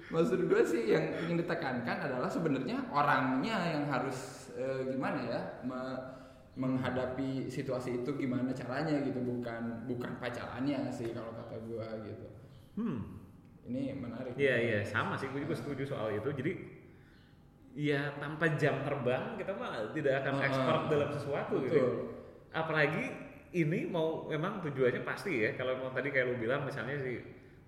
maksud 0.08 0.40
gue 0.44 0.62
sih 0.64 0.84
yang 0.90 1.06
ingin 1.20 1.38
ditekankan 1.40 1.98
adalah 2.02 2.28
sebenarnya 2.28 2.90
orangnya 2.90 3.56
yang 3.70 3.84
harus 3.88 4.50
eh, 4.54 4.88
gimana 4.88 5.20
ya 5.24 5.40
me- 5.62 6.21
menghadapi 6.52 7.48
situasi 7.48 8.04
itu 8.04 8.12
gimana 8.20 8.52
caranya 8.52 9.00
gitu 9.02 9.24
bukan 9.24 9.88
bukan 9.88 10.12
pacarannya 10.20 10.92
sih 10.92 11.16
kalau 11.16 11.32
kata 11.32 11.56
gue 11.64 11.88
gitu 12.08 12.28
Hmm. 12.72 13.04
ini 13.68 13.92
menarik 14.00 14.32
Iya 14.36 14.56
iya 14.58 14.80
sama 14.82 15.20
sih, 15.20 15.28
gue 15.28 15.44
juga 15.44 15.56
setuju 15.60 15.84
soal 15.84 16.16
itu. 16.16 16.32
Jadi 16.32 16.52
ya 17.72 18.16
tanpa 18.20 18.52
jam 18.60 18.84
terbang 18.84 19.40
kita 19.40 19.52
mah 19.56 19.92
tidak 19.96 20.24
akan 20.24 20.34
Ah, 20.40 20.46
expert 20.48 20.82
dalam 20.88 21.10
sesuatu 21.12 21.56
gitu. 21.64 21.84
Apalagi 22.52 23.04
ini 23.52 23.88
mau 23.88 24.28
memang 24.28 24.64
tujuannya 24.64 25.04
pasti 25.04 25.44
ya. 25.44 25.56
Kalau 25.56 25.80
mau 25.80 25.92
tadi 25.92 26.12
kayak 26.12 26.32
lu 26.32 26.36
bilang 26.40 26.64
misalnya 26.64 26.96
si 27.00 27.20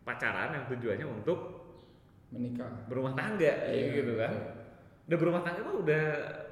pacaran 0.03 0.55
yang 0.55 0.65
tujuannya 0.71 1.07
untuk 1.07 1.39
menikah 2.31 2.87
berumah 2.87 3.13
tangga 3.13 3.67
Iya, 3.69 4.03
gitu 4.03 4.15
kan. 4.17 4.31
betul. 4.33 4.62
Udah 5.03 5.17
berumah 5.19 5.41
tangga 5.43 5.61
mah 5.61 5.75
udah 5.77 6.05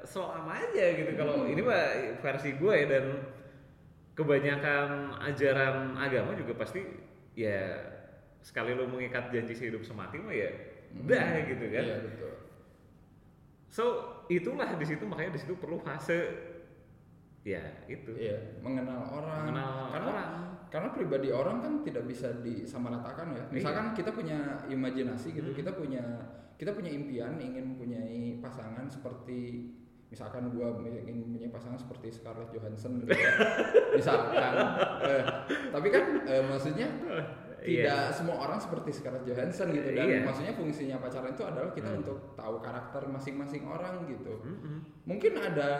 selama 0.04 0.52
aja 0.52 0.84
gitu. 0.92 1.10
Kalau 1.14 1.40
Hmm. 1.40 1.48
ini 1.48 1.60
mah 1.60 1.82
versi 2.20 2.52
gue 2.54 2.74
ya 2.74 2.86
dan 2.86 3.04
kebanyakan 4.12 5.16
ajaran 5.24 5.96
agama 5.96 6.36
juga 6.36 6.52
pasti 6.54 6.84
ya 7.32 7.80
sekali 8.44 8.76
lu 8.76 8.84
mengikat 8.84 9.32
janji 9.32 9.56
sehidup 9.56 9.80
semati 9.80 10.20
mah 10.20 10.36
ya 10.36 10.50
udah 10.92 11.24
Hmm. 11.32 11.44
gitu 11.48 11.64
kan. 11.72 11.82
iya 11.84 11.96
betul 11.98 12.32
So 13.72 13.84
itulah 14.28 14.76
di 14.76 14.84
situ 14.84 15.00
makanya 15.08 15.32
di 15.32 15.40
situ 15.40 15.56
perlu 15.56 15.80
fase 15.80 16.51
ya 17.42 17.58
itu 17.86 18.14
iya 18.14 18.38
mengenal 18.58 19.02
orang 19.08 19.50
mengenal 19.50 19.90
karena 19.90 20.12
orang. 20.12 20.30
karena 20.70 20.88
pribadi 20.90 21.28
orang 21.28 21.56
kan 21.58 21.72
tidak 21.82 22.04
bisa 22.06 22.30
disamaratakan 22.38 23.34
ya 23.34 23.44
misalkan 23.50 23.90
kita 23.92 24.10
punya 24.10 24.38
imajinasi 24.66 25.32
gitu 25.32 25.42
Iya. 25.42 25.50
Hmm. 25.50 25.58
kita 25.58 25.70
punya 25.74 26.04
kita 26.54 26.70
punya 26.70 26.90
impian 26.90 27.34
ingin 27.36 27.74
mempunyai 27.74 28.38
pasangan 28.38 28.86
seperti 28.86 29.74
misalkan 30.06 30.52
gua 30.52 30.76
ingin 30.78 31.18
mempunyai 31.20 31.48
pasangan 31.48 31.74
seperti 31.74 32.12
Scarlett 32.12 32.52
Johansson 32.52 33.00
gitu 33.00 33.10
ya. 33.10 33.26
misalkan 33.98 34.54
eh, 35.02 35.22
tapi 35.68 35.88
kan 35.88 36.04
eh, 36.22 36.44
maksudnya 36.44 36.88
tidak 37.58 38.10
semua 38.12 38.36
orang 38.40 38.58
seperti 38.58 38.90
Scarlett 38.92 39.22
Johansson 39.24 39.70
gitu 39.70 39.88
dan 39.88 40.04
Iya. 40.04 40.22
maksudnya 40.22 40.52
fungsinya 40.52 40.96
pacaran 40.98 41.30
itu 41.30 41.42
adalah 41.42 41.70
kita 41.70 41.90
Hmm. 41.90 42.00
untuk 42.02 42.18
tahu 42.34 42.58
karakter 42.58 43.02
masing-masing 43.08 43.62
orang 43.64 44.06
gitu 44.06 44.34
Mm-mm. 44.38 44.78
mungkin 45.04 45.32
ada 45.36 45.70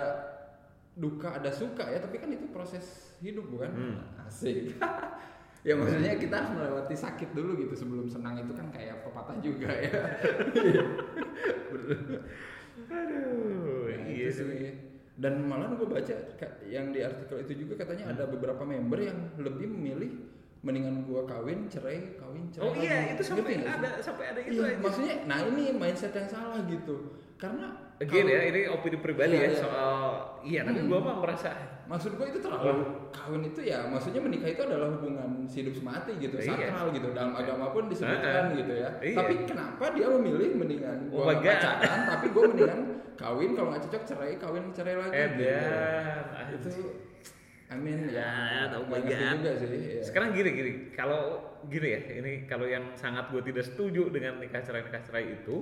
duka 0.95 1.33
ada 1.33 1.49
suka 1.49 1.85
ya 1.87 1.99
tapi 1.99 2.17
kan 2.17 2.29
itu 2.29 2.47
proses 2.49 2.85
hidup 3.19 3.49
bukan 3.49 3.71
Hmm. 3.71 3.97
asik 4.23 4.77
ya 5.67 5.73
maksudnya 5.73 6.17
kita 6.17 6.35
harus 6.35 6.53
melewati 6.53 6.93
sakit 6.93 7.33
dulu 7.33 7.55
gitu 7.57 7.75
sebelum 7.75 8.07
senang 8.07 8.37
itu 8.37 8.51
kan 8.51 8.69
kayak 8.69 9.01
pepatah 9.03 9.39
juga 9.39 9.71
ya 9.71 10.01
Aduh, 12.83 13.89
Nah, 13.89 14.09
iya 14.09 14.29
itu 14.29 14.43
sih. 14.43 14.73
dan 15.15 15.39
malah 15.41 15.71
gue 15.71 15.85
baca 15.85 16.15
yang 16.65 16.89
di 16.89 17.01
artikel 17.01 17.37
itu 17.41 17.63
juga 17.63 17.79
katanya 17.79 18.05
Hmm. 18.07 18.15
ada 18.15 18.25
beberapa 18.27 18.63
member 18.63 18.99
yang 18.99 19.19
lebih 19.39 19.69
memilih 19.69 20.11
mendingan 20.61 21.03
gua 21.05 21.27
kawin 21.27 21.67
cerai 21.67 22.15
kawin 22.17 22.47
cerai 22.49 22.65
Oh 22.65 22.73
iya, 22.73 22.95
lagi. 23.03 23.13
itu 23.13 23.23
sampai 23.25 23.55
ada 23.61 23.91
sampai 23.99 24.25
ada 24.31 24.41
itu 24.41 24.57
Iya, 24.57 24.67
aja. 24.69 24.79
maksudnya 24.79 25.15
nah 25.27 25.39
ini 25.43 25.65
mindset 25.73 26.13
yang 26.13 26.29
salah 26.29 26.61
gitu 26.65 26.97
karena 27.35 27.67
Again 28.03 28.27
ya, 28.27 28.41
ini 28.51 28.61
opini 28.67 28.99
pribadi 28.99 29.33
Iya, 29.33 29.43
ya 29.43 29.49
iya. 29.49 29.59
soal 29.59 30.03
iya, 30.43 30.61
tapi 30.63 30.81
Hmm. 30.81 30.91
gua 30.91 31.01
mah 31.01 31.17
merasa 31.19 31.51
maksud 31.87 32.17
gue 32.17 32.27
itu 32.27 32.41
terlalu 32.41 32.83
kawin 33.11 33.43
itu 33.45 33.61
ya 33.63 33.85
maksudnya 33.85 34.19
menikah 34.19 34.49
itu 34.49 34.63
adalah 34.65 34.89
hubungan 34.91 35.45
hidup 35.45 35.71
semati 35.73 36.13
gitu 36.17 36.37
Iya. 36.37 36.49
sakral 36.49 36.87
gitu 36.91 37.09
dalam 37.13 37.33
agama 37.33 37.69
pun 37.69 37.87
disebutkan 37.87 38.51
Heeh. 38.51 38.59
gitu 38.59 38.73
ya 38.75 38.91
Iya. 38.99 39.17
tapi 39.17 39.35
kenapa 39.45 39.85
dia 39.93 40.07
memilih 40.09 40.51
mendingan 40.57 40.99
Oh 41.13 41.23
my 41.23 41.37
God. 41.37 41.53
pacaran 41.53 42.01
tapi 42.09 42.27
gue 42.29 42.43
mendingan 42.49 42.81
kawin 43.15 43.51
kalau 43.53 43.69
nggak 43.71 43.83
cocok 43.87 44.03
cerai 44.05 44.35
kawin 44.35 44.65
cerai 44.73 44.95
lagi 44.97 45.13
gitu. 45.13 45.43
edan. 45.45 46.25
itu 46.51 46.71
I 47.69 47.77
mean 47.77 48.01
ya 48.09 48.33
oh 48.73 48.85
my 48.85 48.99
nggak 48.99 49.05
ngerti 49.07 49.23
God. 49.23 49.37
juga 49.39 49.51
sih 49.57 49.69
ya. 49.71 50.03
Sekarang 50.03 50.29
gini 50.33 50.51
gini, 50.51 50.73
kalau 50.93 51.21
gini 51.65 51.89
ya, 51.89 52.01
ini 52.19 52.33
kalau 52.45 52.67
yang 52.67 52.91
sangat 52.93 53.31
gue 53.31 53.41
tidak 53.43 53.65
setuju 53.65 54.09
dengan 54.09 54.37
nikah 54.37 54.61
cerai 54.61 54.83
nikah 54.83 55.01
cerai 55.01 55.25
itu, 55.31 55.57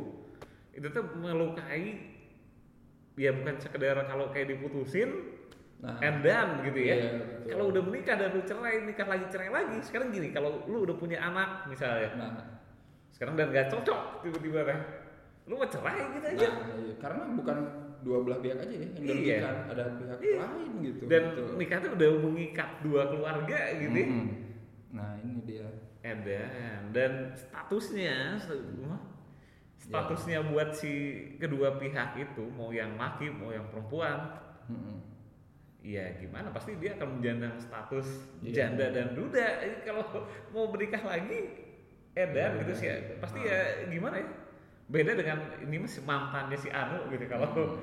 itu 0.73 0.87
tuh 0.89 1.05
melukai 1.15 2.17
ya 3.21 3.37
bukan 3.37 3.61
sekedar 3.61 4.01
kalau 4.09 4.33
kayak 4.33 4.49
diputusin 4.49 5.37
nah 5.81 5.97
and 6.01 6.21
done 6.21 6.61
gitu 6.61 6.77
ya. 6.77 6.97
Iya, 6.97 7.11
kalau 7.49 7.69
udah 7.69 7.81
menikah 7.81 8.17
dan 8.17 8.33
lu 8.33 8.45
cerai, 8.45 8.85
nikah 8.85 9.05
lagi 9.05 9.25
cerai 9.29 9.49
lagi. 9.49 9.81
Sekarang 9.81 10.09
gini, 10.09 10.29
kalau 10.29 10.65
lu 10.65 10.85
udah 10.85 10.93
punya 10.93 11.17
anak 11.21 11.65
misalnya, 11.67 12.13
nah 12.17 12.33
sekarang 13.11 13.33
dan 13.33 13.49
gak 13.49 13.73
cocok 13.73 14.21
tiba-tiba 14.21 14.61
teh, 14.65 14.81
lu 15.45 15.57
mau 15.57 15.65
cerai 15.65 16.05
gitu 16.13 16.27
aja. 16.37 16.49
Nah, 16.53 16.77
iya. 16.77 16.95
karena 16.97 17.23
bukan 17.33 17.57
dua 18.01 18.19
belah 18.21 18.41
pihak 18.41 18.61
aja 18.61 18.69
ya 18.69 18.81
yang 18.81 18.93
Iya. 18.93 19.09
dirugikan, 19.09 19.57
ada 19.69 19.85
pihak 19.97 20.19
Iya. 20.21 20.37
lain 20.41 20.71
gitu. 20.81 21.03
dan 21.09 21.23
Betul. 21.33 21.49
nikah 21.57 21.79
tuh 21.81 21.91
udah 21.97 22.11
mengikat 22.19 22.71
dua 22.81 23.03
keluarga 23.09 23.59
gitu. 23.73 23.97
ya. 23.97 24.09
Mm-mm. 24.09 24.27
Nah 24.93 25.11
ini 25.21 25.37
dia. 25.45 25.69
Edan 26.01 26.97
dan 26.97 27.13
statusnya 27.37 28.37
st- 28.37 28.73
statusnya 29.81 30.45
buat 30.45 30.77
si 30.77 30.93
kedua 31.41 31.81
pihak 31.81 32.13
itu 32.15 32.45
mau 32.53 32.69
yang 32.69 32.95
laki 32.95 33.33
mau 33.33 33.49
yang 33.49 33.65
perempuan. 33.69 34.37
Iya 35.81 36.21
gimana? 36.21 36.53
Pasti 36.53 36.77
dia 36.77 36.93
akan 36.93 37.19
menjandang 37.19 37.57
status 37.57 38.29
Iya. 38.45 38.69
janda 38.69 38.93
dan 38.93 39.17
duda. 39.17 39.65
Jadi 39.65 39.77
kalau 39.83 40.05
mau 40.53 40.69
menikah 40.69 41.01
lagi 41.01 41.57
edan 42.13 42.53
Iya, 42.53 42.61
gitu 42.61 42.73
sih 42.77 42.87
ya. 42.87 42.97
Gitu. 43.01 43.13
pasti 43.17 43.39
Ah. 43.41 43.49
ya 43.49 43.61
gimana 43.89 44.21
ya? 44.21 44.29
Beda 44.91 45.17
dengan 45.17 45.39
ini 45.63 45.77
mah 45.81 45.89
si 45.89 46.01
mantannya 46.05 46.59
si 46.59 46.69
Anu 46.69 47.09
gitu 47.09 47.25
kalau 47.25 47.81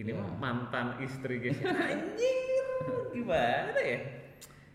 ini 0.00 0.08
Iya. 0.08 0.16
mah 0.16 0.30
mantan 0.40 0.96
istrinya 1.04 1.52
si 1.58 1.62
anjir 1.68 2.74
gimana 3.12 3.76
ya? 3.76 4.00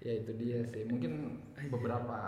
Ya 0.04 0.12
itu 0.22 0.32
dia 0.38 0.62
sih. 0.70 0.86
Mungkin 0.86 1.42
beberapa 1.74 2.20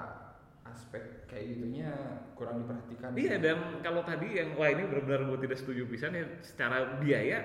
aspek 0.76 1.00
kayak 1.26 1.46
gitunya 1.50 1.90
kurang 2.34 2.62
diperhatikan 2.62 3.10
Iya 3.12 3.36
dan 3.38 3.58
kalau 3.80 4.04
tadi 4.04 4.36
yang 4.36 4.54
wah 4.54 4.68
ini 4.68 4.84
benar-benar 4.84 5.24
gue 5.26 5.40
tidak 5.42 5.58
setuju 5.58 5.88
pisan 5.88 6.12
ya 6.12 6.28
secara 6.40 7.00
biaya 7.00 7.40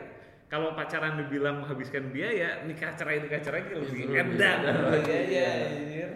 kalau 0.47 0.75
pacaran 0.75 1.15
dibilang 1.17 1.63
menghabiskan 1.63 2.11
biaya 2.11 2.67
nikah 2.67 2.91
cerai 2.93 3.23
nikah 3.23 3.39
cerai 3.39 3.63
itu 3.65 3.79
lebih 3.79 4.03
edan 4.13 4.59
iya 5.01 5.21
iya 5.23 5.23
Iya. 5.23 5.47
anjir. 5.71 6.11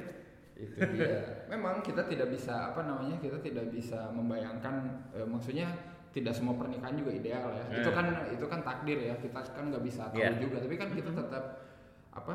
itu 0.54 0.74
dia 0.92 1.14
memang 1.46 1.78
kita 1.80 2.02
tidak 2.04 2.30
bisa 2.30 2.70
apa 2.70 2.82
namanya 2.82 3.18
kita 3.18 3.38
tidak 3.38 3.70
bisa 3.70 4.10
membayangkan 4.10 4.74
eh, 5.12 5.22
maksudnya 5.24 5.66
tidak 6.10 6.30
semua 6.30 6.54
pernikahan 6.54 6.94
juga 6.94 7.10
ideal 7.10 7.50
ya 7.52 7.64
itu 7.74 7.90
Eh. 7.90 7.94
kan 7.94 8.06
itu 8.28 8.46
kan 8.46 8.60
takdir 8.60 8.98
ya 9.00 9.14
kita 9.16 9.38
kan 9.44 9.64
nggak 9.68 9.82
bisa 9.82 10.06
tahu 10.08 10.18
Iya. 10.18 10.34
juga 10.36 10.56
tapi 10.58 10.74
kan 10.74 10.88
kita 10.90 11.10
tetap 11.10 11.44
apa 12.10 12.34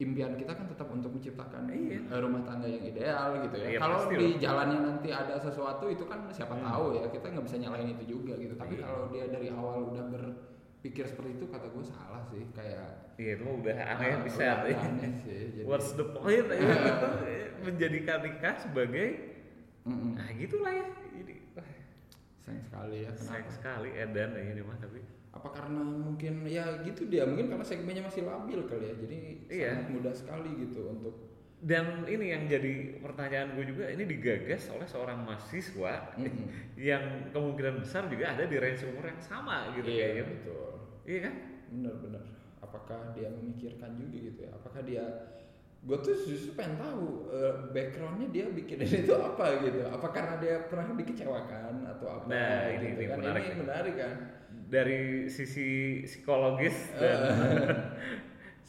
impian 0.00 0.32
kita 0.32 0.50
kan 0.50 0.64
tetap 0.64 0.88
untuk 0.88 1.12
menciptakan 1.12 1.68
Iya. 1.68 2.00
eh, 2.02 2.18
rumah 2.18 2.40
tangga 2.40 2.64
yang 2.64 2.80
ideal 2.82 3.36
gitu 3.38 3.54
ya 3.54 3.68
Iya, 3.68 3.78
kalau 3.78 4.00
di 4.08 4.28
jalannya 4.34 4.78
nanti 4.80 5.08
ada 5.10 5.36
sesuatu 5.36 5.84
itu 5.86 6.04
kan 6.04 6.24
siapa 6.26 6.52
Hmm. 6.52 6.64
tahu 6.64 6.84
ya 6.94 7.04
kita 7.06 7.26
nggak 7.28 7.44
bisa 7.44 7.56
nyalain 7.58 7.88
itu 7.90 8.04
juga 8.10 8.32
gitu 8.34 8.54
tapi 8.54 8.74
Iya. 8.74 8.82
kalau 8.82 9.04
dia 9.08 9.24
dari 9.28 9.48
awal 9.48 9.92
udah 9.92 10.04
berpikir 10.08 11.04
seperti 11.04 11.30
itu 11.34 11.44
kata 11.46 11.68
gue 11.68 11.84
salah 11.84 12.24
sih 12.24 12.48
kayak 12.50 13.12
Iya 13.14 13.36
itu 13.36 13.42
mah 13.42 13.54
udah 13.54 13.76
aneh 13.76 14.10
ah, 14.10 14.20
bisa. 14.22 14.44
udah 14.64 14.78
aneh 14.80 15.12
sih 15.22 15.40
jadi 15.52 15.64
What's 15.64 15.92
the 15.92 16.06
point? 16.08 16.48
ya? 16.56 16.64
Menjadikan 17.60 18.18
nikah 18.20 18.56
sebagai 18.56 19.08
Mm-mm. 19.80 20.12
nah 20.12 20.28
gitulah 20.30 20.72
ya. 20.72 20.86
Jadi 21.12 21.34
sayang 22.40 22.62
sekali 22.62 22.96
ya 23.00 23.10
sayang 23.12 23.44
kenapa 23.44 23.50
sekali 23.52 23.88
edan 23.94 24.30
ya 24.32 24.42
ini 24.46 24.62
mah 24.62 24.76
tapi. 24.76 25.00
Apa 25.30 25.48
karena 25.48 25.78
mungkin 25.80 26.42
ya 26.44 26.82
gitu 26.82 27.06
dia 27.06 27.22
mungkin 27.22 27.46
karena 27.46 27.62
segmennya 27.62 28.02
masih 28.02 28.26
labil 28.26 28.66
kali 28.66 28.84
ya 28.84 28.94
jadi 28.98 29.18
Iya. 29.46 29.68
sangat 29.72 29.88
mudah 29.90 30.14
sekali 30.14 30.50
gitu 30.58 30.80
untuk 30.88 31.14
Dan 31.60 32.08
ini 32.08 32.32
yang 32.32 32.48
jadi 32.48 32.72
pertanyaan 32.98 33.52
gue 33.52 33.68
juga 33.68 33.84
ini 33.86 34.08
digagas 34.08 34.72
oleh 34.72 34.88
seorang 34.88 35.20
mahasiswa 35.20 36.16
Mm-mm. 36.16 36.48
yang 36.80 37.28
kemungkinan 37.30 37.84
besar 37.84 38.08
juga 38.08 38.32
ada 38.32 38.48
di 38.48 38.56
range 38.56 38.88
umur 38.88 39.04
yang 39.06 39.20
sama 39.20 39.68
gitu 39.76 39.84
iya 39.86 40.08
kayaknya. 40.08 40.24
betul 40.24 40.72
Iya 41.04 41.20
kan? 41.20 41.34
benar-benar 41.68 42.24
apakah 42.58 43.12
dia 43.12 43.28
memikirkan 43.28 43.92
juga 43.94 44.16
gitu 44.24 44.38
ya 44.40 44.50
apakah 44.52 44.80
dia 44.82 45.04
gue 45.80 45.96
tuh 46.04 46.12
justru 46.12 46.52
pengen 46.52 46.76
tahu 46.76 47.32
eh, 47.32 47.52
backgroundnya 47.72 48.28
dia 48.28 48.46
bikin 48.52 48.84
itu 48.84 49.12
apa 49.16 49.64
gitu. 49.64 49.80
Apa 49.88 50.06
karena 50.12 50.34
dia 50.36 50.54
pernah 50.68 50.92
dikecewakan 50.92 51.74
atau 51.88 52.06
apa 52.20 52.24
Nah, 52.28 52.68
ini- 52.68 52.92
gitu 52.92 53.00
ini 53.00 53.08
kan? 53.08 53.16
menarik 53.18 53.42
ini 53.48 53.56
menarik 53.58 53.94
kan? 53.96 54.14
Dari 54.70 55.00
sisi 55.26 55.68
psikologis 56.04 56.94
dan 57.00 57.18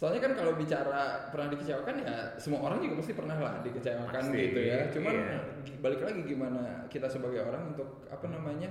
Soalnya 0.02 0.18
kan 0.18 0.34
kalau 0.34 0.58
bicara 0.58 1.30
pernah 1.30 1.54
dikecewakan 1.54 2.02
ya 2.02 2.34
semua 2.42 2.66
orang 2.66 2.82
juga 2.82 3.06
pasti 3.06 3.14
pernah 3.14 3.38
lah 3.38 3.62
dikecewakan 3.62 4.10
Pasti, 4.10 4.40
gitu 4.50 4.60
ya. 4.66 4.90
Cuman 4.90 5.14
iya. 5.14 5.38
balik 5.78 6.02
lagi 6.02 6.22
gimana 6.26 6.90
kita 6.90 7.06
sebagai 7.06 7.46
orang 7.46 7.78
untuk 7.78 8.10
apa 8.10 8.26
namanya 8.26 8.66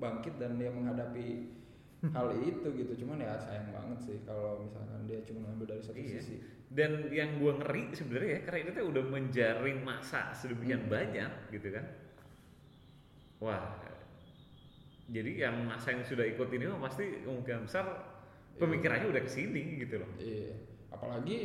bangkit 0.00 0.40
dan 0.40 0.56
dia 0.56 0.72
menghadapi 0.72 1.52
hal 2.12 2.28
itu 2.36 2.68
gitu. 2.74 2.92
Cuman 3.00 3.16
ya 3.18 3.38
sayang 3.38 3.70
banget 3.70 3.98
sih 4.02 4.16
kalau 4.22 4.60
misalkan 4.60 5.06
dia 5.06 5.24
cuma 5.24 5.48
ngambil 5.48 5.66
dari 5.72 5.82
satu 5.82 5.96
Iya. 5.96 6.20
sisi. 6.20 6.36
dan 6.74 7.06
yang 7.08 7.38
gue 7.38 7.54
ngeri 7.54 7.94
sebenarnya 7.94 8.30
ya 8.34 8.40
karena 8.42 8.58
itu 8.66 8.70
tuh 8.74 8.86
udah 8.90 9.04
menjaring 9.06 9.78
masa 9.80 10.34
sedemikian 10.34 10.82
Hmm. 10.82 10.90
banyak 10.90 11.30
gitu 11.54 11.70
kan 11.70 11.86
wah 13.38 13.78
jadi 15.06 15.30
yang 15.46 15.62
masa 15.62 15.94
yang 15.94 16.02
sudah 16.02 16.26
ikut 16.26 16.48
ini 16.50 16.66
mah 16.66 16.82
pasti 16.82 17.22
kemungkinan 17.22 17.68
besar 17.68 17.86
pemikirannya 18.56 19.06
udah 19.06 19.22
ke 19.22 19.30
sini 19.30 19.78
gitu 19.78 20.02
loh 20.02 20.10
Iya. 20.18 20.50
Apalagi 20.90 21.38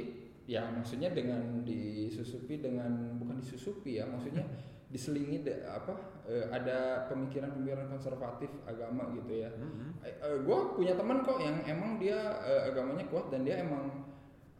ya 0.47 0.65
maksudnya 0.73 1.13
dengan 1.13 1.61
disusupi 1.61 2.57
dengan 2.57 3.19
bukan 3.21 3.37
disusupi 3.37 4.01
ya 4.01 4.09
maksudnya 4.09 4.47
diselingi 4.89 5.41
de- 5.41 5.61
apa 5.63 5.93
eh, 6.25 6.45
ada 6.47 7.05
pemikiran-pemikiran 7.07 7.87
konservatif 7.87 8.49
agama 8.63 9.13
gitu 9.13 9.33
ya. 9.39 9.49
Mhm. 9.51 10.01
gue 10.41 10.59
punya 10.73 10.93
teman 10.93 11.21
kok 11.21 11.37
yang 11.37 11.61
emang 11.63 11.97
dia 11.97 12.17
eh, 12.41 12.67
agamanya 12.67 13.05
kuat 13.05 13.29
dan 13.29 13.41
dia 13.41 13.59
emang 13.59 14.05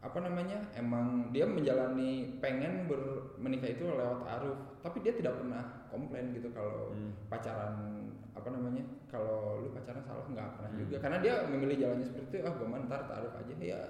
apa 0.00 0.16
namanya 0.18 0.56
emang 0.72 1.28
dia 1.28 1.44
menjalani 1.44 2.40
pengen 2.40 2.88
ber- 2.88 3.36
menikah 3.36 3.68
itu 3.68 3.84
lewat 3.84 4.24
aruf 4.30 4.56
tapi 4.80 5.00
dia 5.00 5.12
tidak 5.12 5.36
pernah 5.36 5.60
komplain 5.86 6.32
gitu 6.32 6.48
kalau 6.50 6.88
Hmm. 6.90 7.12
pacaran 7.28 8.00
apa 8.30 8.48
namanya 8.48 8.80
kalau 9.06 9.60
lu 9.60 9.68
pacaran 9.70 10.00
salah 10.00 10.24
nggak 10.24 10.56
pernah 10.56 10.70
Hmm. 10.70 10.80
juga 10.80 10.96
karena 10.98 11.18
dia 11.20 11.34
memilih 11.44 11.76
jalannya 11.76 12.06
seperti 12.06 12.32
itu 12.32 12.36
ah 12.40 12.54
gue 12.54 12.66
ntar 12.80 13.00
taruh 13.04 13.32
aja 13.34 13.54
ya 13.58 13.80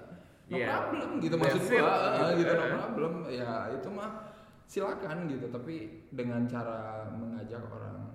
no 0.51 0.57
Iya. 0.59 0.67
problem 0.83 1.11
gitu 1.21 1.35
That's 1.37 1.45
maksud 1.47 1.63
it, 1.63 1.79
gua 1.79 1.95
gitu. 1.95 2.39
gitu 2.43 2.53
no 2.53 2.65
Eh. 2.67 2.91
problem 2.91 3.13
ya 3.31 3.51
itu 3.71 3.89
mah 3.89 4.11
silakan 4.71 5.27
gitu 5.27 5.51
tapi 5.51 6.07
dengan 6.15 6.47
cara 6.47 7.11
mengajak 7.11 7.59
orang 7.67 8.07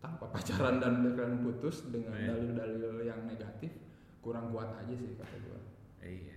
tanpa 0.00 0.24
pacaran 0.34 0.80
dan 0.80 1.04
kalian 1.12 1.44
putus 1.44 1.84
dengan 1.92 2.16
Iya. 2.16 2.32
dalil-dalil 2.32 3.04
yang 3.04 3.20
negatif 3.28 3.76
kurang 4.24 4.48
kuat 4.48 4.72
aja 4.72 4.94
sih 4.96 5.12
kata 5.20 5.36
gue 5.36 5.60
iya. 6.00 6.36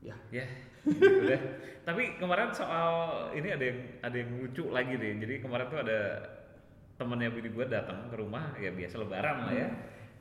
Ya. 0.00 0.16
Ya 0.30 0.46
gitu 0.86 1.26
deh. 1.26 1.42
Tapi 1.88 2.16
kemarin 2.16 2.54
soal 2.54 2.92
ini 3.34 3.50
ada 3.50 3.64
yang 3.66 3.78
ada 3.98 4.14
yang 4.16 4.30
lucu 4.38 4.70
lagi 4.70 4.94
deh. 4.94 5.18
Jadi 5.18 5.42
kemarin 5.42 5.66
tuh 5.66 5.82
ada 5.82 6.00
temennya 6.94 7.34
bini 7.34 7.50
gue 7.50 7.66
datang 7.66 8.06
ke 8.06 8.14
rumah 8.14 8.54
ya 8.56 8.70
biasa 8.70 8.94
lebaran 8.96 9.50
lah 9.50 9.54
ya. 9.58 9.68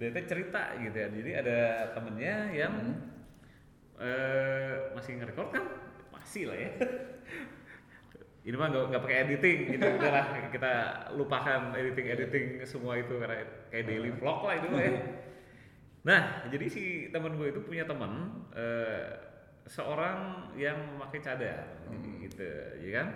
Dia 0.02 0.10
tuh 0.12 0.26
cerita 0.26 0.74
gitu 0.82 0.98
ya. 0.98 1.08
Jadi 1.14 1.32
ada 1.32 1.60
temennya 1.94 2.36
yang 2.52 2.74
Hmm. 2.74 4.02
eh 4.02 4.74
masih 4.98 5.22
ngerekord 5.22 5.50
kan? 5.54 5.66
Masih 6.10 6.50
lah 6.50 6.58
ya 6.58 6.72
ini 8.48 8.56
mah 8.56 8.72
nggak 8.72 9.04
pakai 9.04 9.28
editing 9.28 9.76
gitu 9.76 9.88
udah 10.00 10.08
lah 10.08 10.26
kita 10.48 10.74
lupakan 11.20 11.76
editing 11.76 12.08
editing 12.08 12.46
semua 12.64 12.96
itu 12.96 13.20
karena 13.20 13.44
kayak 13.68 13.86
daily 13.92 14.12
vlog 14.16 14.40
lah 14.48 14.56
itu 14.56 14.68
ya. 14.72 14.92
Nah 16.08 16.22
jadi 16.48 16.66
si 16.72 16.84
teman 17.12 17.36
gue 17.36 17.52
itu 17.52 17.60
punya 17.60 17.84
teman 17.84 18.48
eh, 18.56 19.20
seorang 19.68 20.48
yang 20.56 20.80
memakai 20.96 21.20
cadar 21.20 21.92
jadi 21.92 22.10
gitu 22.24 22.50
ya 22.88 22.92
kan? 23.04 23.08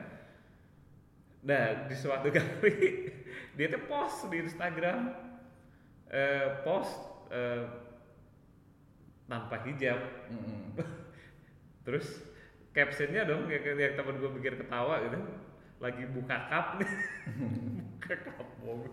Nah 1.47 1.63
di 1.87 1.95
suatu 1.95 2.27
kali 2.35 3.07
dia 3.55 3.71
tuh 3.71 3.87
post 3.87 4.27
di 4.27 4.43
Instagram 4.43 5.15
eh, 6.11 6.59
post 6.67 6.99
eh, 7.31 7.71
tanpa 9.31 9.63
hijab. 9.63 10.27
Mm-mm. 10.27 10.75
Terus 11.87 12.30
captionnya 12.71 13.27
dong 13.27 13.51
yang, 13.51 13.63
yang 13.75 13.93
temen 13.95 14.15
gue 14.17 14.31
pikir 14.39 14.53
ketawa 14.57 15.03
gitu. 15.03 15.17
Lagi 15.81 16.03
buka 16.09 16.37
cup. 16.47 16.65
Nih 16.79 16.91
buka 17.99 18.13
cup 18.23 18.49
mobil. 18.61 18.91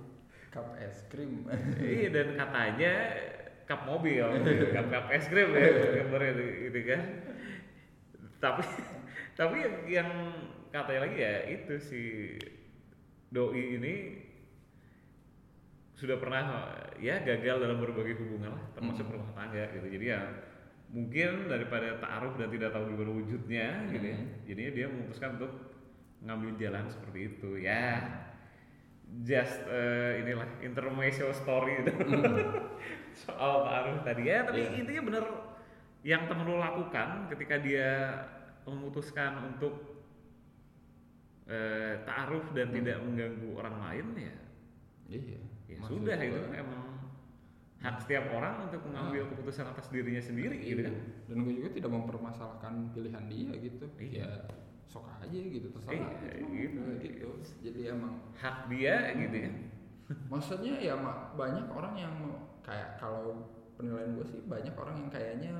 Cup 0.48 0.66
es 0.80 1.04
krim. 1.06 1.44
Iya 1.78 2.08
dan 2.10 2.28
katanya 2.34 2.92
cup 3.64 3.84
mobil. 3.84 4.24
Cup 4.72 4.86
cup 4.88 5.06
es 5.12 5.28
krim 5.28 5.52
ya 5.52 5.68
gambarnya 6.00 6.32
gitu 6.68 6.80
kan. 6.88 7.02
Tapi 8.38 8.62
tapi 9.38 9.56
yang, 9.62 9.76
yang 9.86 10.10
katanya 10.68 11.00
lagi 11.06 11.18
ya 11.18 11.34
itu 11.46 11.74
si 11.78 12.02
doi 13.28 13.76
ini 13.76 13.94
sudah 15.98 16.16
pernah 16.16 16.42
ya 16.96 17.18
gagal 17.20 17.58
dalam 17.58 17.82
berbagai 17.82 18.14
hubungan 18.16 18.54
lah 18.54 18.64
termasuk 18.72 19.04
Hmm. 19.04 19.18
rumah 19.18 19.30
tangga 19.34 19.66
gitu. 19.74 19.86
Jadi 19.90 20.06
ya 20.08 20.20
mungkin 20.88 21.46
daripada 21.46 21.96
taruh 21.98 22.32
dan 22.34 22.48
tidak 22.48 22.72
tahu 22.72 22.88
gimana 22.88 23.12
wujudnya 23.14 23.66
gitu 23.88 24.06
ya 24.06 24.16
Hmm. 24.16 24.28
jadinya 24.44 24.72
dia 24.72 24.86
memutuskan 24.86 25.36
untuk 25.36 25.52
ngambil 26.18 26.50
jalan 26.56 26.84
seperti 26.88 27.18
itu 27.28 27.50
ya 27.58 27.84
just 29.20 29.62
eh, 29.66 30.20
inilah 30.20 30.48
intermezzo 30.60 31.28
story 31.30 31.80
gitu. 31.80 31.92
soal 33.22 33.64
taruh 33.64 34.00
tadi 34.02 34.22
ya 34.26 34.44
tapi 34.44 34.64
Iya. 34.64 34.80
intinya 34.80 35.02
bener 35.04 35.24
yang 36.02 36.24
temen 36.24 36.44
lo 36.44 36.56
lakukan 36.56 37.28
ketika 37.28 37.56
dia 37.58 37.88
memutuskan 38.64 39.44
untuk 39.46 39.74
eh, 41.46 42.00
taruh 42.04 42.44
dan 42.52 42.68
Hmm. 42.68 42.76
tidak 42.76 42.96
mengganggu 43.00 43.48
orang 43.56 43.76
lain 43.80 44.06
ya 44.18 44.34
iya 45.08 45.40
ya 45.64 45.76
maksud 45.80 46.00
sudah 46.00 46.16
itu 46.18 46.40
emang 46.52 46.97
hak 47.78 47.94
setiap 47.98 48.26
orang 48.32 48.66
untuk 48.66 48.82
mengambil 48.84 49.22
Ah. 49.22 49.28
keputusan 49.30 49.66
atas 49.68 49.86
dirinya 49.88 50.18
sendiri 50.18 50.58
gitu 50.58 50.82
kan 50.82 50.90
Iya. 50.90 51.02
dan 51.26 51.36
gue 51.40 51.54
juga 51.54 51.68
tidak 51.70 51.90
mempermasalahkan 51.92 52.72
pilihan 52.90 53.24
dia 53.24 53.50
gitu 53.56 53.86
Iya. 53.96 54.26
ya 54.26 54.30
sok 54.84 55.04
aja 55.14 55.30
gitu 55.30 55.68
terserah 55.70 55.94
Iya, 55.94 56.32
gitu, 56.48 56.48
gitu. 56.50 56.82
Gitu 56.98 57.28
jadi 57.62 57.80
emang 57.92 58.18
hak 58.34 58.66
dia 58.66 59.14
gitu 59.14 59.36
ya 59.38 59.50
maksudnya 60.26 60.74
ya 60.74 60.94
ma- 60.96 61.30
banyak 61.32 61.68
orang 61.68 61.94
yang 61.94 62.14
kayak 62.60 62.96
kalau 62.96 63.46
penilaian 63.76 64.16
gue 64.16 64.26
sih 64.26 64.40
banyak 64.42 64.72
orang 64.72 64.96
yang 64.98 65.10
kayaknya 65.12 65.52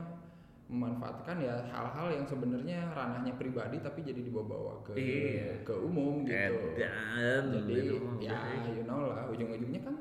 memanfaatkan 0.66 1.38
ya 1.38 1.54
hal-hal 1.64 2.08
yang 2.10 2.24
sebenarnya 2.24 2.92
ranahnya 2.92 3.32
pribadi 3.34 3.78
tapi 3.78 4.02
jadi 4.02 4.20
dibawa-bawa 4.20 4.84
ke 4.84 4.92
Iya. 4.92 5.62
ke 5.62 5.72
umum 5.72 6.26
gitu 6.28 6.76
Edan, 6.76 7.44
jadi 7.64 7.94
ya 8.20 8.36
you 8.66 8.84
know 8.84 9.08
lah 9.08 9.28
ujung-ujungnya 9.28 9.80
kan 9.80 9.96